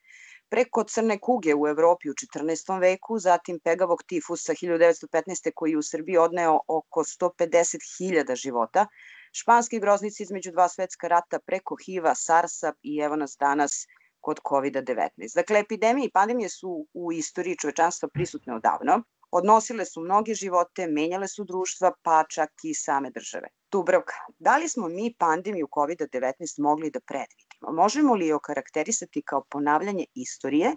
preko 0.51 0.85
crne 0.85 1.19
kuge 1.19 1.55
u 1.55 1.69
Evropi 1.69 2.11
u 2.11 2.13
14. 2.13 2.81
veku, 2.81 3.19
zatim 3.19 3.61
pegavog 3.65 4.03
tifusa 4.03 4.53
1915. 4.53 5.51
koji 5.55 5.71
je 5.71 5.79
u 5.79 5.83
Srbiji 5.83 6.17
odneo 6.17 6.59
oko 6.69 7.05
150.000 7.05 8.37
života, 8.37 8.87
španski 9.33 9.81
groznici 9.81 10.23
između 10.23 10.53
dva 10.53 10.69
svetska 10.69 11.09
rata 11.09 11.39
preko 11.47 11.77
HIV-a, 11.85 12.15
SARS-a 12.15 12.73
i 12.83 12.99
evo 12.99 13.17
nas 13.17 13.37
danas 13.41 13.87
kod 14.21 14.41
COVID-19. 14.49 15.35
Dakle, 15.35 15.61
epidemije 15.61 16.07
i 16.07 16.13
pandemije 16.13 16.49
su 16.49 16.87
u 16.95 17.13
istoriji 17.13 17.57
čovečanstva 17.57 18.09
prisutne 18.09 18.55
odavno, 18.55 19.03
odnosile 19.31 19.85
su 19.85 20.01
mnoge 20.01 20.35
živote, 20.35 20.87
menjale 20.87 21.29
su 21.29 21.45
društva, 21.45 21.93
pa 22.03 22.25
čak 22.29 22.51
i 22.65 22.75
same 22.75 23.11
države. 23.11 23.49
Dubravka, 23.73 24.15
da 24.39 24.57
li 24.57 24.69
smo 24.69 24.89
mi 24.89 25.15
pandemiju 25.19 25.67
COVID-19 25.67 26.63
mogli 26.63 26.91
da 26.91 27.01
predvidimo? 27.01 27.73
Možemo 27.83 28.15
li 28.15 28.27
je 28.27 28.35
okarakterisati 28.35 29.23
kao 29.23 29.45
ponavljanje 29.51 30.05
istorije 30.15 30.77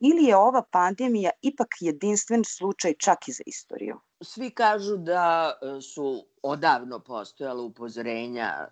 ili 0.00 0.24
je 0.24 0.36
ova 0.36 0.62
pandemija 0.70 1.30
ipak 1.42 1.68
jedinstven 1.80 2.44
slučaj 2.44 2.94
čak 2.98 3.28
i 3.28 3.32
za 3.32 3.42
istoriju? 3.46 4.00
Svi 4.20 4.50
kažu 4.50 4.96
da 4.96 5.52
e, 5.62 5.80
su 5.80 6.26
odavno 6.42 7.00
postojala 7.00 7.62
upozorenja 7.62 8.68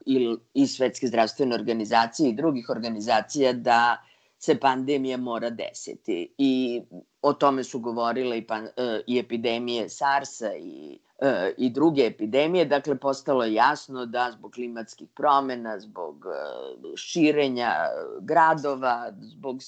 i 0.54 0.66
Svetske 0.66 1.06
zdravstvene 1.06 1.54
organizacije 1.54 2.30
i 2.30 2.36
drugih 2.36 2.68
organizacija 2.68 3.52
da 3.52 3.96
se 4.38 4.61
pandemija 4.61 5.16
mora 5.16 5.51
desiti. 5.51 6.35
I 6.38 6.83
o 7.22 7.33
tome 7.33 7.64
su 7.64 7.79
govorile 7.79 8.38
i, 8.38 8.46
pan, 8.46 8.68
i 9.07 9.18
epidemije 9.18 9.88
SARS-a 9.88 10.55
i 10.57 10.99
e, 11.18 11.55
i 11.59 11.70
druge 11.70 12.07
epidemije, 12.07 12.64
dakle 12.64 12.96
postalo 12.96 13.44
je 13.44 13.55
jasno 13.55 14.07
da 14.07 14.31
zbog 14.33 14.53
klimatskih 14.53 15.09
promena, 15.14 15.79
zbog 15.81 16.25
e, 16.27 16.96
širenja 16.96 17.72
gradova, 18.20 19.12
zbog 19.20 19.61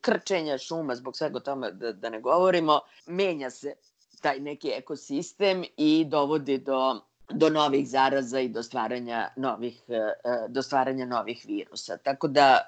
krčenja 0.00 0.58
šuma, 0.58 0.94
zbog 0.94 1.16
svega 1.16 1.40
tome 1.40 1.70
da, 1.72 1.92
da 1.92 2.10
ne 2.10 2.20
govorimo, 2.20 2.80
menja 3.06 3.50
se 3.50 3.74
taj 4.20 4.40
neki 4.40 4.70
ekosistem 4.70 5.64
i 5.76 6.04
dovodi 6.08 6.58
do 6.58 7.00
do 7.30 7.50
novih 7.50 7.88
zaraza 7.88 8.40
i 8.40 8.48
do 8.48 8.62
stvaranja 8.62 9.28
novih, 9.36 9.82
e, 9.88 10.14
do 10.48 10.62
stvaranja 10.62 11.06
novih 11.06 11.44
virusa. 11.48 11.96
Tako 11.96 12.28
da 12.28 12.58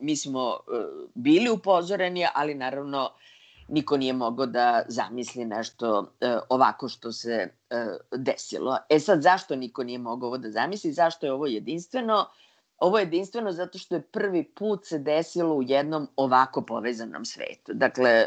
mi 0.00 0.16
smo 0.16 0.58
bili 1.14 1.50
upozoreni, 1.50 2.26
ali 2.34 2.54
naravno 2.54 3.10
niko 3.68 3.96
nije 3.96 4.12
mogao 4.12 4.46
da 4.46 4.82
zamisli 4.88 5.44
nešto 5.44 6.12
e, 6.20 6.38
ovako 6.48 6.88
što 6.88 7.12
se 7.12 7.48
e, 7.70 7.86
desilo. 8.16 8.76
E 8.88 8.98
sad, 8.98 9.22
zašto 9.22 9.56
niko 9.56 9.84
nije 9.84 9.98
mogao 9.98 10.26
ovo 10.26 10.38
da 10.38 10.50
zamisli? 10.50 10.92
Zašto 10.92 11.26
je 11.26 11.32
ovo 11.32 11.46
jedinstveno? 11.46 12.26
Ovo 12.78 12.98
je 12.98 13.02
jedinstveno 13.02 13.52
zato 13.52 13.78
što 13.78 13.94
je 13.94 14.02
prvi 14.02 14.44
put 14.44 14.86
se 14.86 14.98
desilo 14.98 15.54
u 15.54 15.62
jednom 15.62 16.08
ovako 16.16 16.62
povezanom 16.62 17.24
svetu. 17.24 17.72
Dakle, 17.74 18.26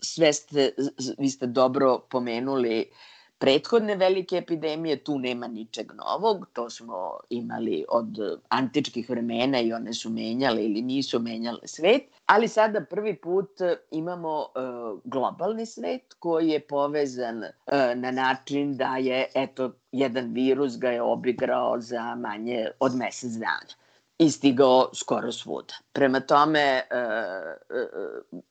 sve 0.00 0.32
ste, 0.32 0.70
vi 1.18 1.28
ste 1.28 1.46
dobro 1.46 1.98
pomenuli 2.10 2.90
uh, 2.90 2.96
prethodne 3.38 3.96
velike 3.96 4.36
epidemije, 4.36 5.04
tu 5.04 5.18
nema 5.18 5.46
ničeg 5.46 5.92
novog, 5.94 6.46
to 6.52 6.70
smo 6.70 7.18
imali 7.30 7.84
od 7.88 8.18
antičkih 8.48 9.10
vremena 9.10 9.60
i 9.60 9.72
one 9.72 9.92
su 9.92 10.10
menjale 10.10 10.64
ili 10.64 10.82
nisu 10.82 11.20
menjale 11.20 11.60
svet, 11.64 12.02
ali 12.26 12.48
sada 12.48 12.80
prvi 12.80 13.16
put 13.16 13.60
imamo 13.90 14.38
uh, 14.38 15.00
globalni 15.04 15.66
svet 15.66 16.14
koji 16.18 16.48
je 16.48 16.60
povezan 16.60 17.38
uh, 17.38 17.50
na 17.94 18.10
način 18.10 18.76
da 18.76 18.96
je, 18.96 19.26
eto, 19.34 19.72
jedan 19.92 20.32
virus 20.32 20.78
ga 20.78 20.90
je 20.90 21.02
obigrao 21.02 21.80
za 21.80 22.14
manje 22.14 22.68
od 22.80 22.96
mesec 22.96 23.32
dana 23.32 23.86
i 24.18 24.30
stigao 24.30 24.90
skoro 24.94 25.32
svuda. 25.32 25.74
Prema 25.92 26.20
tome, 26.20 26.60
e, 26.60 26.84
e, 26.90 27.86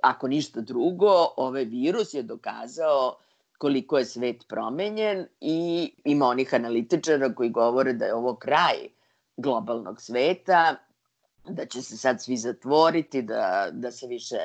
ako 0.02 0.28
ništa 0.28 0.62
drugo, 0.62 1.28
ovaj 1.38 1.64
virus 1.64 2.14
je 2.14 2.24
dokazao 2.24 3.16
koliko 3.58 3.98
je 3.98 4.06
svet 4.06 4.48
promenjen 4.48 5.28
i 5.42 5.92
ima 6.06 6.26
onih 6.26 6.54
analitičara 6.54 7.34
koji 7.34 7.50
govore 7.50 7.94
da 7.94 8.06
je 8.06 8.16
ovo 8.16 8.36
kraj 8.36 8.76
globalnog 9.38 10.02
sveta, 10.02 10.76
da 11.50 11.66
će 11.66 11.82
se 11.82 11.98
sad 11.98 12.22
svi 12.22 12.38
zatvoriti, 12.38 13.22
da, 13.22 13.70
da 13.72 13.92
se 13.92 14.08
više 14.08 14.38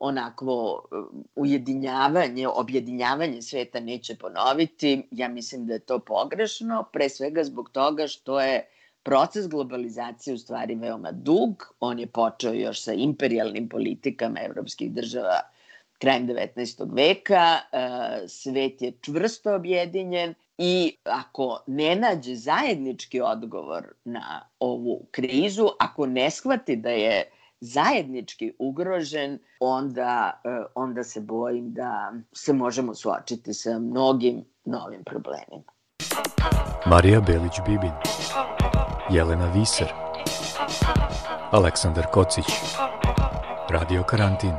onakvo 0.00 0.72
uh, 0.74 1.06
ujedinjavanje, 1.36 2.48
objedinjavanje 2.48 3.42
sveta 3.42 3.80
neće 3.80 4.16
ponoviti. 4.16 5.08
Ja 5.10 5.28
mislim 5.28 5.66
da 5.66 5.72
je 5.72 5.78
to 5.78 5.98
pogrešno, 5.98 6.84
pre 6.92 7.08
svega 7.08 7.44
zbog 7.44 7.70
toga 7.70 8.06
što 8.06 8.40
je 8.40 8.68
proces 9.02 9.48
globalizacije 9.48 10.34
u 10.34 10.38
stvari 10.38 10.74
veoma 10.74 11.12
dug. 11.12 11.74
On 11.80 11.98
je 11.98 12.06
počeo 12.06 12.52
još 12.52 12.82
sa 12.82 12.92
imperialnim 12.92 13.68
politikama 13.68 14.40
evropskih 14.40 14.92
država 14.92 15.40
krajem 15.98 16.26
19. 16.26 16.96
veka, 16.96 17.58
e, 17.72 18.28
svet 18.28 18.82
je 18.82 18.92
čvrsto 19.00 19.54
objedinjen 19.54 20.34
i 20.58 20.96
ako 21.04 21.62
ne 21.66 21.96
nađe 21.96 22.34
zajednički 22.34 23.20
odgovor 23.20 23.86
na 24.04 24.48
ovu 24.60 25.06
krizu, 25.10 25.68
ako 25.78 26.06
ne 26.06 26.30
shvati 26.30 26.76
da 26.76 26.90
je 26.90 27.30
zajednički 27.60 28.52
ugrožen, 28.58 29.38
onda, 29.60 30.40
e, 30.44 30.48
onda 30.74 31.04
se 31.04 31.20
bojim 31.20 31.72
da 31.72 32.12
se 32.32 32.52
možemo 32.52 32.94
suočiti 32.94 33.54
sa 33.54 33.78
mnogim 33.78 34.44
novim 34.64 35.04
problemima. 35.04 35.72
Marija 36.86 37.20
Belić-Bibin 37.20 37.92
Jelena 39.10 39.52
Viser 39.52 39.92
Aleksandar 41.50 42.06
Kocić 42.12 42.44
Radio 43.70 44.02
Karantin 44.02 44.52